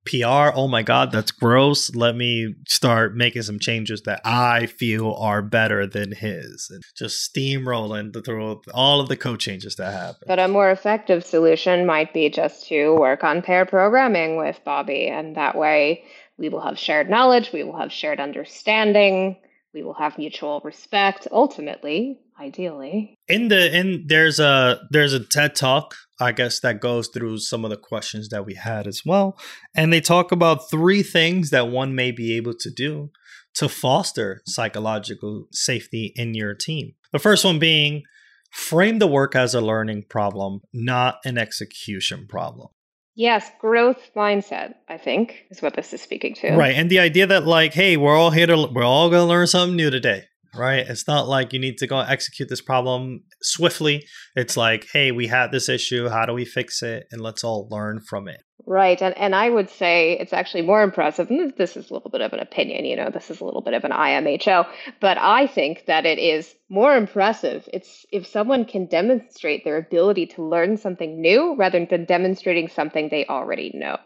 PR, 0.05 0.51
oh 0.55 0.69
my 0.69 0.83
God, 0.83 1.13
that's 1.13 1.31
gross. 1.31 1.95
Let 1.95 2.17
me 2.17 2.55
start 2.67 3.15
making 3.17 3.43
some 3.43 3.59
changes 3.59 4.03
that 4.03 4.21
I 4.25 4.67
feel 4.67 5.15
are 5.15 5.43
better 5.43 5.87
than 5.87 6.13
his. 6.13 6.69
And 6.71 6.83
just 6.97 7.33
steamrolling 7.33 8.25
through 8.25 8.63
all 8.75 9.01
of 9.01 9.09
the 9.09 9.17
code 9.17 9.41
changes 9.41 9.77
that 9.77 9.93
happen. 9.93 10.27
But 10.27 10.39
a 10.39 10.49
more 10.49 10.71
effective 10.71 11.25
solution 11.25 11.87
might 11.87 12.13
be 12.13 12.31
just 12.31 12.67
to 12.69 12.95
work 12.95 13.23
on 13.23 13.43
pair 13.43 13.65
programming 13.65 14.37
with 14.37 14.61
Bobby. 14.65 15.07
And 15.07 15.37
that 15.37 15.57
way 15.57 16.05
we 16.39 16.49
will 16.49 16.63
have 16.63 16.79
shared 16.79 17.09
knowledge, 17.09 17.53
we 17.53 17.63
will 17.63 17.79
have 17.79 17.93
shared 17.93 18.19
understanding, 18.19 19.37
we 19.75 19.83
will 19.83 19.95
have 19.95 20.19
mutual 20.19 20.61
respect 20.65 21.27
ultimately 21.33 22.19
ideally. 22.39 23.15
In 23.29 23.49
the 23.49 23.75
in 23.75 24.05
there's 24.07 24.39
a 24.41 24.81
there's 24.91 25.13
a 25.13 25.21
ted 25.21 25.55
talk 25.55 25.95
i 26.21 26.33
guess 26.33 26.61
that 26.61 26.81
goes 26.81 27.09
through 27.09 27.39
some 27.39 27.65
of 27.65 27.71
the 27.71 27.77
questions 27.77 28.29
that 28.29 28.45
we 28.45 28.55
had 28.55 28.87
as 28.87 29.03
well. 29.05 29.39
And 29.75 29.93
they 29.93 30.01
talk 30.01 30.33
about 30.33 30.71
three 30.71 31.03
things 31.03 31.51
that 31.51 31.69
one 31.69 31.95
may 31.95 32.11
be 32.11 32.37
able 32.37 32.55
to 32.55 32.71
do 32.71 33.11
to 33.55 33.69
foster 33.69 34.43
psychological 34.47 35.47
safety 35.53 36.13
in 36.17 36.35
your 36.35 36.55
team. 36.55 36.95
The 37.13 37.19
first 37.19 37.45
one 37.45 37.59
being 37.59 38.03
frame 38.51 38.99
the 38.99 39.07
work 39.07 39.35
as 39.35 39.55
a 39.55 39.61
learning 39.61 40.05
problem, 40.09 40.61
not 40.73 41.19
an 41.25 41.39
execution 41.39 42.27
problem. 42.29 42.69
Yes, 43.15 43.51
growth 43.61 44.11
mindset, 44.17 44.75
I 44.89 44.97
think, 44.97 45.45
is 45.51 45.61
what 45.61 45.75
this 45.75 45.93
is 45.93 46.01
speaking 46.01 46.35
to. 46.37 46.57
Right. 46.57 46.75
And 46.75 46.91
the 46.91 46.99
idea 46.99 47.27
that, 47.27 47.47
like, 47.47 47.75
hey, 47.75 47.97
we're 47.97 48.17
all 48.17 48.31
here 48.31 48.47
to, 48.47 48.69
we're 48.73 48.85
all 48.85 49.11
going 49.11 49.23
to 49.23 49.29
learn 49.29 49.47
something 49.47 49.77
new 49.77 49.91
today 49.91 50.25
right? 50.55 50.87
It's 50.87 51.07
not 51.07 51.29
like 51.29 51.53
you 51.53 51.59
need 51.59 51.79
to 51.79 51.87
go 51.87 52.01
execute 52.01 52.49
this 52.49 52.61
problem 52.61 53.25
swiftly. 53.43 54.07
It's 54.37 54.57
like, 54.57 54.87
hey, 54.93 55.13
we 55.13 55.27
had 55.27 55.51
this 55.51 55.69
issue. 55.69 56.09
How 56.09 56.27
do 56.27 56.33
we 56.33 56.45
fix 56.45 56.83
it? 56.83 57.07
And 57.11 57.21
let's 57.21 57.45
all 57.45 57.69
learn 57.71 58.01
from 58.01 58.29
it. 58.29 58.43
Right. 58.65 59.01
And, 59.03 59.17
and 59.19 59.35
I 59.35 59.51
would 59.51 59.71
say 59.71 60.13
it's 60.19 60.33
actually 60.33 60.63
more 60.63 60.83
impressive. 60.83 61.31
And 61.31 61.53
this 61.57 61.77
is 61.77 61.91
a 61.91 61.95
little 61.95 62.11
bit 62.11 62.21
of 62.21 62.33
an 62.33 62.39
opinion, 62.39 62.85
you 62.85 62.95
know, 62.95 63.11
this 63.11 63.29
is 63.31 63.41
a 63.41 63.45
little 63.45 63.61
bit 63.61 63.75
of 63.75 63.83
an 63.83 63.91
IMHO, 63.91 64.67
but 65.01 65.19
I 65.19 65.49
think 65.49 65.87
that 65.87 66.07
it 66.07 66.21
is 66.21 66.55
more 66.69 66.97
impressive. 66.97 67.69
It's 67.73 68.07
if 68.13 68.25
someone 68.27 68.65
can 68.65 68.87
demonstrate 68.87 69.65
their 69.65 69.79
ability 69.79 70.27
to 70.27 70.45
learn 70.45 70.77
something 70.77 71.21
new 71.21 71.57
rather 71.57 71.85
than 71.85 72.05
demonstrating 72.05 72.69
something 72.69 73.09
they 73.09 73.27
already 73.27 73.73
know. 73.75 73.97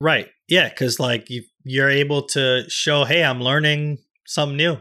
Right. 0.00 0.28
Yeah. 0.48 0.68
Cause 0.70 0.98
like 0.98 1.30
you, 1.30 1.44
you're 1.62 1.90
able 1.90 2.22
to 2.28 2.64
show, 2.68 3.04
hey, 3.04 3.22
I'm 3.22 3.40
learning 3.40 3.98
something 4.26 4.56
new 4.56 4.78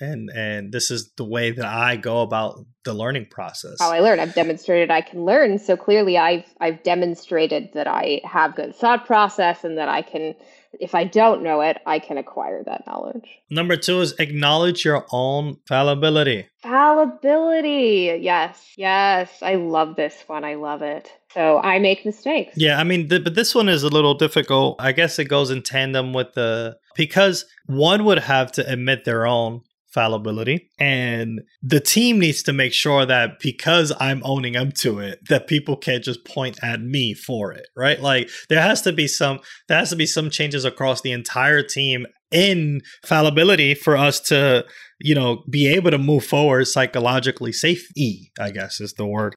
and 0.00 0.30
and 0.30 0.72
this 0.72 0.90
is 0.90 1.12
the 1.16 1.24
way 1.24 1.50
that 1.50 1.64
I 1.64 1.96
go 1.96 2.22
about 2.22 2.64
the 2.84 2.94
learning 2.94 3.26
process. 3.30 3.76
How 3.78 3.92
I 3.92 4.00
learn, 4.00 4.18
I've 4.20 4.34
demonstrated 4.34 4.90
I 4.90 5.02
can 5.02 5.24
learn. 5.24 5.58
So 5.58 5.76
clearly, 5.76 6.16
I've 6.16 6.46
I've 6.60 6.82
demonstrated 6.82 7.70
that 7.74 7.86
I 7.86 8.20
have 8.24 8.56
good 8.56 8.74
thought 8.74 9.06
process 9.06 9.64
and 9.64 9.78
that 9.78 9.88
I 9.88 10.02
can. 10.02 10.34
If 10.74 10.94
I 10.94 11.02
don't 11.02 11.42
know 11.42 11.62
it, 11.62 11.78
I 11.84 11.98
can 11.98 12.16
acquire 12.16 12.62
that 12.62 12.86
knowledge. 12.86 13.28
Number 13.50 13.76
two 13.76 14.00
is 14.00 14.14
acknowledge 14.20 14.84
your 14.84 15.04
own 15.10 15.56
fallibility. 15.66 16.46
Fallibility. 16.62 18.16
Yes. 18.20 18.72
Yes. 18.76 19.30
I 19.42 19.56
love 19.56 19.96
this 19.96 20.14
one. 20.28 20.44
I 20.44 20.54
love 20.54 20.82
it. 20.82 21.10
So 21.34 21.58
I 21.58 21.80
make 21.80 22.06
mistakes. 22.06 22.54
Yeah. 22.56 22.78
I 22.78 22.84
mean, 22.84 23.08
but 23.08 23.34
this 23.34 23.52
one 23.52 23.68
is 23.68 23.82
a 23.82 23.88
little 23.88 24.14
difficult. 24.14 24.76
I 24.78 24.92
guess 24.92 25.18
it 25.18 25.24
goes 25.24 25.50
in 25.50 25.62
tandem 25.62 26.12
with 26.12 26.34
the, 26.34 26.76
because 26.94 27.46
one 27.66 28.04
would 28.04 28.20
have 28.20 28.52
to 28.52 28.72
admit 28.72 29.04
their 29.04 29.26
own 29.26 29.62
fallibility. 29.92 30.70
And 30.78 31.40
the 31.62 31.80
team 31.80 32.18
needs 32.18 32.42
to 32.44 32.52
make 32.52 32.72
sure 32.72 33.04
that 33.06 33.40
because 33.40 33.92
i'm 33.98 34.22
owning 34.24 34.56
up 34.56 34.72
to 34.74 34.98
it 34.98 35.18
that 35.28 35.46
people 35.46 35.76
can't 35.76 36.04
just 36.04 36.24
point 36.24 36.58
at 36.62 36.80
me 36.80 37.14
for 37.14 37.52
it 37.52 37.66
right? 37.76 38.00
Like 38.00 38.30
there 38.48 38.60
has 38.60 38.82
to 38.82 38.92
be 38.92 39.08
some 39.08 39.40
there 39.68 39.78
has 39.78 39.90
to 39.90 39.96
be 39.96 40.06
some 40.06 40.30
changes 40.30 40.64
across 40.64 41.00
the 41.00 41.12
entire 41.12 41.62
team 41.62 42.06
in 42.30 42.80
fallibility 43.04 43.74
for 43.74 43.96
us 43.96 44.20
to 44.20 44.64
you 45.00 45.14
know 45.14 45.42
be 45.48 45.66
able 45.66 45.90
to 45.90 45.98
move 45.98 46.24
forward 46.24 46.66
psychologically. 46.66 47.52
Safe 47.52 47.88
e 47.96 48.30
i 48.38 48.50
guess 48.50 48.80
is 48.80 48.94
the 48.94 49.06
word. 49.06 49.34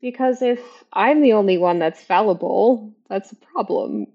Because 0.00 0.42
if 0.42 0.60
i'm 0.92 1.22
the 1.22 1.32
only 1.32 1.58
one 1.58 1.78
that's 1.78 2.02
fallible 2.02 2.92
that's 3.08 3.32
a 3.32 3.36
problem 3.36 4.06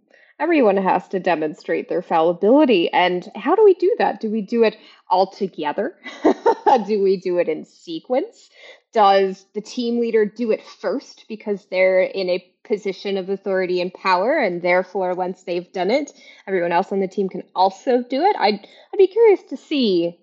everyone 0.42 0.78
has 0.78 1.08
to 1.10 1.20
demonstrate 1.20 1.88
their 1.88 2.02
fallibility. 2.02 2.92
And 2.92 3.32
how 3.36 3.56
do 3.56 3.64
we 3.64 3.76
do 3.76 3.96
that? 4.00 4.20
Do 4.20 4.30
we 4.32 4.42
do 4.42 4.64
it 4.64 4.76
all 5.08 5.28
together? 5.28 5.96
do 6.88 7.02
we 7.04 7.18
do 7.18 7.38
it 7.38 7.48
in 7.48 7.64
sequence? 7.64 8.50
Does 8.92 9.46
the 9.54 9.62
team 9.62 10.00
leader 10.00 10.26
do 10.26 10.50
it 10.52 10.66
first 10.66 11.26
because 11.30 11.68
they're 11.68 12.02
in 12.02 12.28
a 12.30 12.46
position 12.66 13.18
of 13.18 13.30
authority 13.30 13.82
and 13.82 13.94
power, 13.94 14.38
and 14.38 14.62
therefore, 14.62 15.14
once 15.14 15.44
they've 15.44 15.72
done 15.72 15.92
it, 15.92 16.12
everyone 16.48 16.72
else 16.72 16.92
on 16.92 17.00
the 17.00 17.08
team 17.08 17.30
can 17.30 17.44
also 17.56 18.02
do 18.02 18.24
it? 18.24 18.36
I'd, 18.38 18.56
I'd 18.56 18.98
be 18.98 19.08
curious 19.08 19.44
to 19.50 19.58
see 19.58 20.20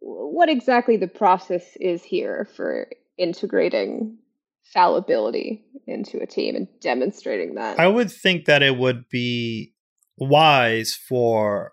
what 0.00 0.48
exactly 0.48 0.96
the 0.96 1.06
process 1.06 1.76
is 1.76 2.02
here 2.02 2.48
for 2.56 2.88
integrating 3.16 4.18
fallibility 4.64 5.64
into 5.86 6.20
a 6.22 6.26
team 6.26 6.56
and 6.56 6.68
demonstrating 6.80 7.54
that. 7.54 7.78
I 7.78 7.86
would 7.88 8.10
think 8.10 8.44
that 8.46 8.62
it 8.62 8.76
would 8.76 9.08
be 9.08 9.72
wise 10.16 10.94
for 10.94 11.72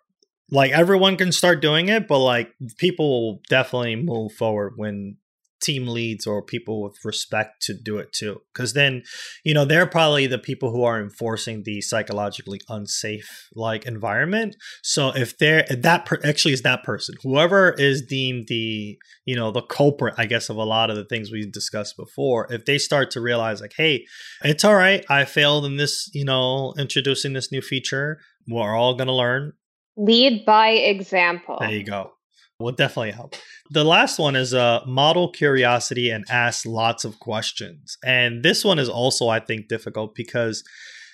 like 0.51 0.71
everyone 0.71 1.17
can 1.17 1.31
start 1.31 1.61
doing 1.61 1.89
it, 1.89 2.07
but 2.07 2.19
like 2.19 2.53
people 2.77 3.09
will 3.09 3.41
definitely 3.49 3.95
move 3.95 4.31
forward 4.33 4.73
when 4.75 5.17
team 5.61 5.87
leads 5.87 6.25
or 6.25 6.41
people 6.41 6.81
with 6.81 6.97
respect 7.03 7.61
to 7.63 7.73
do 7.73 7.97
it 7.97 8.11
too. 8.13 8.41
Because 8.53 8.73
then 8.73 9.03
you 9.43 9.53
know 9.53 9.65
they're 9.65 9.85
probably 9.85 10.27
the 10.27 10.37
people 10.37 10.71
who 10.71 10.83
are 10.83 11.01
enforcing 11.01 11.63
the 11.63 11.81
psychologically 11.81 12.61
unsafe 12.69 13.47
like 13.55 13.85
environment. 13.85 14.55
So 14.83 15.09
if 15.15 15.37
they're 15.37 15.65
that 15.69 16.05
per- 16.05 16.21
actually 16.23 16.53
is 16.53 16.61
that 16.63 16.83
person. 16.83 17.15
Whoever 17.23 17.71
is 17.77 18.01
deemed 18.01 18.47
the 18.47 18.97
you 19.25 19.35
know 19.35 19.51
the 19.51 19.61
culprit 19.61 20.15
i 20.17 20.25
guess 20.25 20.49
of 20.49 20.57
a 20.57 20.63
lot 20.63 20.89
of 20.89 20.95
the 20.95 21.05
things 21.05 21.31
we 21.31 21.47
discussed 21.49 21.95
before 21.95 22.47
if 22.51 22.65
they 22.65 22.79
start 22.79 23.11
to 23.11 23.21
realize 23.21 23.61
like 23.61 23.73
hey 23.77 24.03
it's 24.43 24.63
all 24.63 24.73
right 24.73 25.05
i 25.09 25.23
failed 25.23 25.65
in 25.65 25.77
this 25.77 26.09
you 26.13 26.25
know 26.25 26.73
introducing 26.77 27.33
this 27.33 27.51
new 27.51 27.61
feature. 27.61 28.19
We're 28.47 28.75
all 28.75 28.95
going 28.95 29.07
to 29.07 29.13
learn. 29.13 29.53
Lead 29.95 30.45
by 30.45 30.69
example. 30.69 31.57
There 31.59 31.71
you 31.71 31.83
go 31.83 32.13
will 32.59 32.71
definitely 32.71 33.11
help. 33.11 33.35
The 33.71 33.83
last 33.83 34.19
one 34.19 34.35
is 34.35 34.53
uh, 34.53 34.81
model 34.85 35.31
curiosity 35.31 36.09
and 36.09 36.25
ask 36.29 36.65
lots 36.65 37.05
of 37.05 37.19
questions. 37.19 37.97
And 38.03 38.43
this 38.43 38.65
one 38.65 38.79
is 38.79 38.89
also, 38.89 39.29
I 39.29 39.39
think, 39.39 39.67
difficult 39.67 40.13
because, 40.15 40.63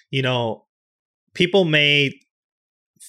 you 0.10 0.22
know, 0.22 0.66
people 1.34 1.66
may 1.66 2.20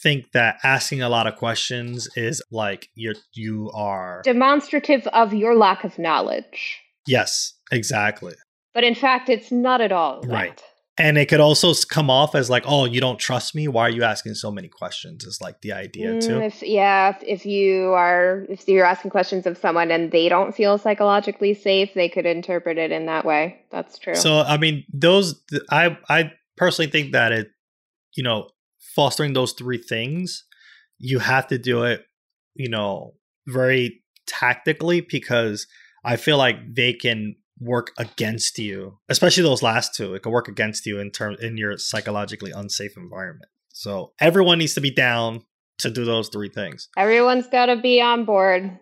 think 0.03 0.33
that 0.33 0.59
asking 0.63 1.01
a 1.01 1.09
lot 1.09 1.27
of 1.27 1.37
questions 1.37 2.09
is 2.17 2.43
like 2.51 2.91
you're 2.95 3.15
you 3.33 3.71
are 3.73 4.21
demonstrative 4.25 5.07
of 5.09 5.33
your 5.33 5.57
lack 5.57 5.85
of 5.85 5.99
knowledge. 5.99 6.81
Yes, 7.07 7.55
exactly. 7.73 8.35
But 8.75 8.85
in 8.85 8.95
fact, 8.95 9.31
it's 9.31 9.51
not 9.51 9.81
at 9.81 9.93
all 9.93 10.21
right. 10.23 10.57
That. 10.57 10.63
And 10.99 11.19
it 11.19 11.27
could 11.27 11.41
also 11.41 11.75
come 11.89 12.09
off 12.09 12.35
as 12.35 12.49
like 12.49 12.65
oh 12.67 12.85
you 12.85 13.01
don't 13.01 13.19
trust 13.19 13.55
me? 13.55 13.69
Why 13.69 13.83
are 13.83 13.91
you 13.91 14.03
asking 14.03 14.35
so 14.35 14.51
many 14.51 14.69
questions? 14.69 15.25
is 15.25 15.41
like 15.41 15.61
the 15.61 15.73
idea 15.73 16.21
too. 16.21 16.39
mm, 16.39 16.47
if, 16.47 16.63
yeah 16.63 17.11
if, 17.11 17.23
if 17.23 17.47
you 17.47 17.93
are 17.93 18.47
if 18.49 18.67
you're 18.67 18.87
asking 18.87 19.11
questions 19.11 19.47
of 19.47 19.59
someone 19.59 19.91
and 19.91 20.11
they 20.11 20.29
don't 20.29 20.55
feel 20.55 20.79
psychologically 20.79 21.55
safe 21.55 21.93
they 21.95 22.09
could 22.09 22.27
interpret 22.27 22.79
it 22.79 22.93
in 22.93 23.07
that 23.07 23.25
way. 23.25 23.61
That's 23.71 23.99
true. 23.99 24.15
So 24.15 24.41
i 24.41 24.57
mean 24.57 24.85
those 24.93 25.41
i 25.71 25.97
i 26.09 26.33
personally 26.57 26.91
think 26.91 27.13
that 27.13 27.33
it 27.33 27.51
you 28.15 28.23
know 28.23 28.49
fostering 28.79 29.35
those 29.35 29.53
three 29.53 29.79
things 29.79 30.45
you 30.99 31.19
have 31.19 31.47
to 31.47 31.59
do 31.59 31.83
it 31.83 32.05
you 32.55 32.69
know 32.69 33.13
very 33.47 34.03
tactically 34.27 35.01
because 35.03 35.67
i 36.05 36.17
feel 36.17 36.39
like 36.39 36.57
they 36.75 36.93
can 36.93 37.37
work 37.61 37.93
against 37.99 38.59
you, 38.59 38.99
especially 39.09 39.43
those 39.43 39.63
last 39.63 39.95
two. 39.95 40.15
It 40.15 40.23
could 40.23 40.33
work 40.33 40.49
against 40.49 40.87
you 40.87 40.99
in 40.99 41.11
terms 41.11 41.41
in 41.41 41.57
your 41.57 41.79
psychologically 41.79 42.51
unsafe 42.51 42.97
environment. 42.97 43.51
So 43.73 44.13
everyone 44.21 44.59
needs 44.59 44.75
to 44.75 44.81
be 44.81 44.91
down 44.91 45.43
to 45.79 45.91
do 45.91 46.05
those 46.05 46.29
three 46.29 46.49
things. 46.49 46.89
Everyone's 46.97 47.47
got 47.47 47.67
to 47.67 47.77
be 47.77 48.01
on 48.01 48.25
board. 48.25 48.79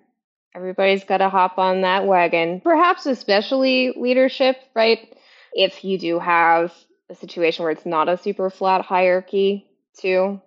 Everybody's 0.55 1.05
got 1.05 1.19
to 1.19 1.29
hop 1.29 1.59
on 1.59 1.81
that 1.81 2.07
wagon. 2.07 2.61
Perhaps 2.61 3.07
especially 3.07 3.93
leadership, 3.97 4.57
right? 4.75 5.17
If 5.53 5.85
you 5.85 5.99
do 5.99 6.19
have 6.21 6.73
a 7.11 7.15
situation 7.15 7.65
where 7.65 7.73
it's 7.73 7.87
not 7.87 8.09
a 8.09 8.17
super 8.17 8.51
flat 8.51 8.83
hierarchy, 8.83 9.67
too, 9.99 10.41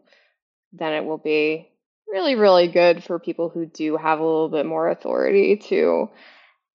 then 0.73 0.93
it 0.93 1.05
will 1.05 1.17
be 1.17 1.69
really, 2.07 2.35
really 2.35 2.67
good 2.67 3.03
for 3.03 3.19
people 3.19 3.49
who 3.49 3.65
do 3.65 3.97
have 3.97 4.19
a 4.19 4.23
little 4.23 4.49
bit 4.49 4.65
more 4.65 4.89
authority 4.89 5.57
to 5.57 6.09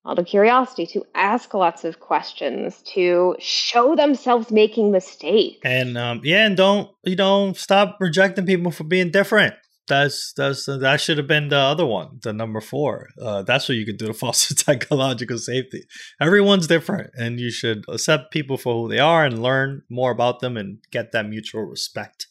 out 0.07 0.19
of 0.19 0.27
curiosity, 0.27 0.87
to 0.87 1.05
ask 1.15 1.55
lots 1.55 1.85
of 1.85 2.01
questions, 2.01 2.83
to 2.95 3.37
show 3.39 3.95
themselves 3.95 4.51
making 4.51 4.91
mistakes. 4.91 5.61
And 5.65 5.97
um, 5.97 6.21
yeah, 6.25 6.47
and 6.47 6.57
don't 6.57 6.91
you 7.05 7.17
know 7.17 7.53
stop 7.53 7.99
rejecting 8.01 8.47
people 8.47 8.73
for 8.73 8.85
being 8.85 9.11
different. 9.11 9.55
That's 9.89 10.33
that's 10.37 10.69
uh, 10.69 10.79
that 10.79 11.01
should 11.01 11.19
have 11.19 11.27
been 11.27 11.49
the 11.49 11.59
other 11.59 11.87
one, 11.87 12.21
the 12.23 12.33
number 12.33 12.61
four. 12.61 13.09
Uh, 13.21 13.43
that's 13.43 13.69
what 13.69 13.77
you 13.77 13.85
can 13.85 13.97
do 13.97 14.07
to 14.07 14.15
foster 14.23 14.55
psychological 14.55 15.39
safety. 15.39 15.85
Everyone's 16.21 16.67
different, 16.67 17.11
and 17.17 17.41
you 17.41 17.51
should 17.51 17.85
accept 17.89 18.33
people 18.33 18.57
for 18.57 18.75
who 18.75 18.89
they 18.89 19.01
are 19.01 19.25
and 19.25 19.43
learn 19.43 19.83
more 19.91 20.11
about 20.11 20.41
them 20.41 20.57
and 20.57 20.79
get 20.91 21.13
that 21.13 21.29
mutual 21.29 21.63
respect 21.63 22.27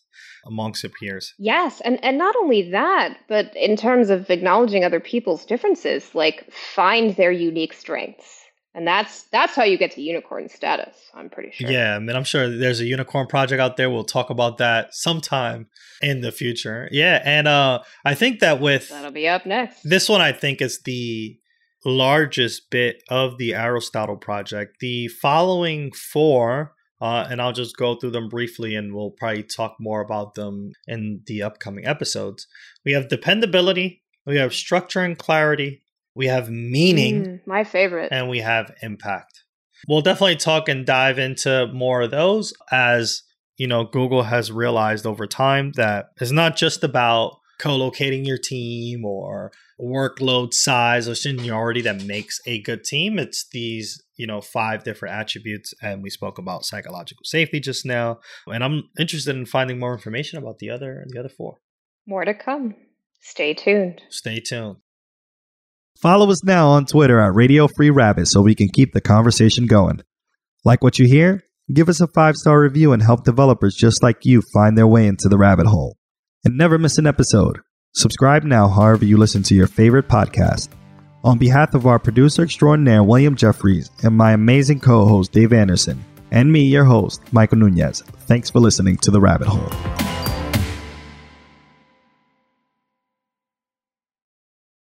amongst 0.45 0.83
your 0.83 0.91
peers. 0.91 1.33
Yes, 1.37 1.81
and 1.81 2.03
and 2.03 2.17
not 2.17 2.35
only 2.35 2.71
that, 2.71 3.17
but 3.27 3.55
in 3.55 3.75
terms 3.75 4.09
of 4.09 4.29
acknowledging 4.29 4.83
other 4.83 4.99
people's 4.99 5.45
differences, 5.45 6.13
like 6.13 6.51
find 6.51 7.15
their 7.15 7.31
unique 7.31 7.73
strengths. 7.73 8.37
And 8.73 8.87
that's 8.87 9.23
that's 9.23 9.53
how 9.53 9.63
you 9.63 9.77
get 9.77 9.91
to 9.91 10.01
unicorn 10.01 10.47
status. 10.47 10.95
I'm 11.13 11.29
pretty 11.29 11.51
sure. 11.51 11.69
Yeah, 11.69 11.95
I 11.95 11.99
mean, 11.99 12.15
I'm 12.15 12.23
sure 12.23 12.49
there's 12.49 12.79
a 12.79 12.85
unicorn 12.85 13.27
project 13.27 13.59
out 13.59 13.75
there. 13.75 13.89
We'll 13.89 14.05
talk 14.05 14.29
about 14.29 14.59
that 14.59 14.93
sometime 14.93 15.67
in 16.01 16.21
the 16.21 16.31
future. 16.31 16.87
Yeah, 16.89 17.21
and 17.25 17.49
uh, 17.49 17.79
I 18.05 18.15
think 18.15 18.39
that 18.39 18.61
with 18.61 18.87
that'll 18.87 19.11
be 19.11 19.27
up 19.27 19.45
next. 19.45 19.81
This 19.83 20.07
one, 20.07 20.21
I 20.21 20.31
think, 20.31 20.61
is 20.61 20.79
the 20.85 21.37
largest 21.83 22.69
bit 22.69 23.03
of 23.09 23.37
the 23.37 23.55
Aristotle 23.55 24.15
project. 24.15 24.77
The 24.79 25.09
following 25.09 25.91
four 25.91 26.73
uh, 27.01 27.25
and 27.29 27.41
I'll 27.41 27.51
just 27.53 27.75
go 27.77 27.95
through 27.95 28.11
them 28.11 28.29
briefly 28.29 28.75
and 28.75 28.93
we'll 28.93 29.11
probably 29.11 29.43
talk 29.43 29.75
more 29.79 30.01
about 30.01 30.35
them 30.35 30.71
in 30.87 31.21
the 31.25 31.41
upcoming 31.41 31.85
episodes. 31.85 32.47
We 32.85 32.93
have 32.93 33.09
dependability, 33.09 34.03
we 34.25 34.37
have 34.37 34.53
structure 34.53 35.01
and 35.01 35.17
clarity, 35.17 35.81
we 36.15 36.27
have 36.27 36.49
meaning, 36.49 37.23
Mm, 37.25 37.39
my 37.47 37.63
favorite. 37.63 38.09
and 38.11 38.29
we 38.29 38.39
have 38.39 38.71
impact. 38.81 39.43
We'll 39.87 40.01
definitely 40.01 40.35
talk 40.35 40.69
and 40.69 40.85
dive 40.85 41.17
into 41.17 41.67
more 41.73 42.01
of 42.03 42.11
those 42.11 42.53
as 42.71 43.23
you 43.57 43.67
know 43.67 43.83
Google 43.83 44.23
has 44.23 44.51
realized 44.51 45.05
over 45.07 45.25
time 45.27 45.71
that 45.75 46.07
it's 46.19 46.31
not 46.31 46.55
just 46.55 46.83
about 46.83 47.37
co-locating 47.61 48.25
your 48.25 48.39
team 48.39 49.05
or 49.05 49.51
workload 49.79 50.53
size 50.53 51.07
or 51.07 51.15
seniority 51.15 51.81
that 51.81 52.03
makes 52.03 52.39
a 52.47 52.61
good 52.61 52.83
team. 52.83 53.19
It's 53.19 53.47
these, 53.51 54.01
you 54.17 54.25
know, 54.27 54.41
five 54.41 54.83
different 54.83 55.15
attributes 55.15 55.73
and 55.81 56.01
we 56.01 56.09
spoke 56.09 56.37
about 56.37 56.65
psychological 56.65 57.23
safety 57.23 57.59
just 57.59 57.85
now. 57.85 58.19
And 58.47 58.63
I'm 58.63 58.83
interested 58.99 59.35
in 59.35 59.45
finding 59.45 59.79
more 59.79 59.93
information 59.93 60.39
about 60.39 60.57
the 60.59 60.69
other 60.69 61.05
the 61.09 61.19
other 61.19 61.29
four. 61.29 61.57
More 62.07 62.25
to 62.25 62.33
come. 62.33 62.75
Stay 63.21 63.53
tuned. 63.53 64.01
Stay 64.09 64.39
tuned. 64.39 64.77
Follow 66.01 66.31
us 66.31 66.43
now 66.43 66.69
on 66.69 66.85
Twitter 66.85 67.19
at 67.19 67.35
Radio 67.35 67.67
Free 67.67 67.91
Rabbit 67.91 68.27
so 68.27 68.41
we 68.41 68.55
can 68.55 68.69
keep 68.69 68.93
the 68.93 69.01
conversation 69.01 69.67
going. 69.67 70.01
Like 70.65 70.83
what 70.83 70.97
you 70.97 71.05
hear? 71.05 71.43
Give 71.71 71.89
us 71.89 72.01
a 72.01 72.07
five 72.07 72.35
star 72.35 72.59
review 72.59 72.91
and 72.91 73.03
help 73.03 73.23
developers 73.23 73.75
just 73.75 74.01
like 74.01 74.17
you 74.23 74.41
find 74.53 74.77
their 74.77 74.87
way 74.87 75.05
into 75.05 75.29
the 75.29 75.37
rabbit 75.37 75.67
hole. 75.67 75.97
And 76.43 76.57
never 76.57 76.79
miss 76.79 76.97
an 76.97 77.05
episode. 77.05 77.59
Subscribe 77.93 78.43
now, 78.43 78.67
however, 78.67 79.05
you 79.05 79.17
listen 79.17 79.43
to 79.43 79.53
your 79.53 79.67
favorite 79.67 80.07
podcast. 80.07 80.69
On 81.23 81.37
behalf 81.37 81.75
of 81.75 81.85
our 81.85 81.99
producer 81.99 82.41
extraordinaire, 82.41 83.03
William 83.03 83.35
Jeffries, 83.35 83.91
and 84.03 84.17
my 84.17 84.31
amazing 84.31 84.79
co 84.79 85.05
host, 85.05 85.31
Dave 85.31 85.53
Anderson, 85.53 86.03
and 86.31 86.51
me, 86.51 86.61
your 86.61 86.85
host, 86.85 87.21
Michael 87.31 87.59
Nunez, 87.59 88.01
thanks 88.01 88.49
for 88.49 88.59
listening 88.59 88.97
to 88.97 89.11
The 89.11 89.21
Rabbit 89.21 89.49
Hole. 89.49 90.20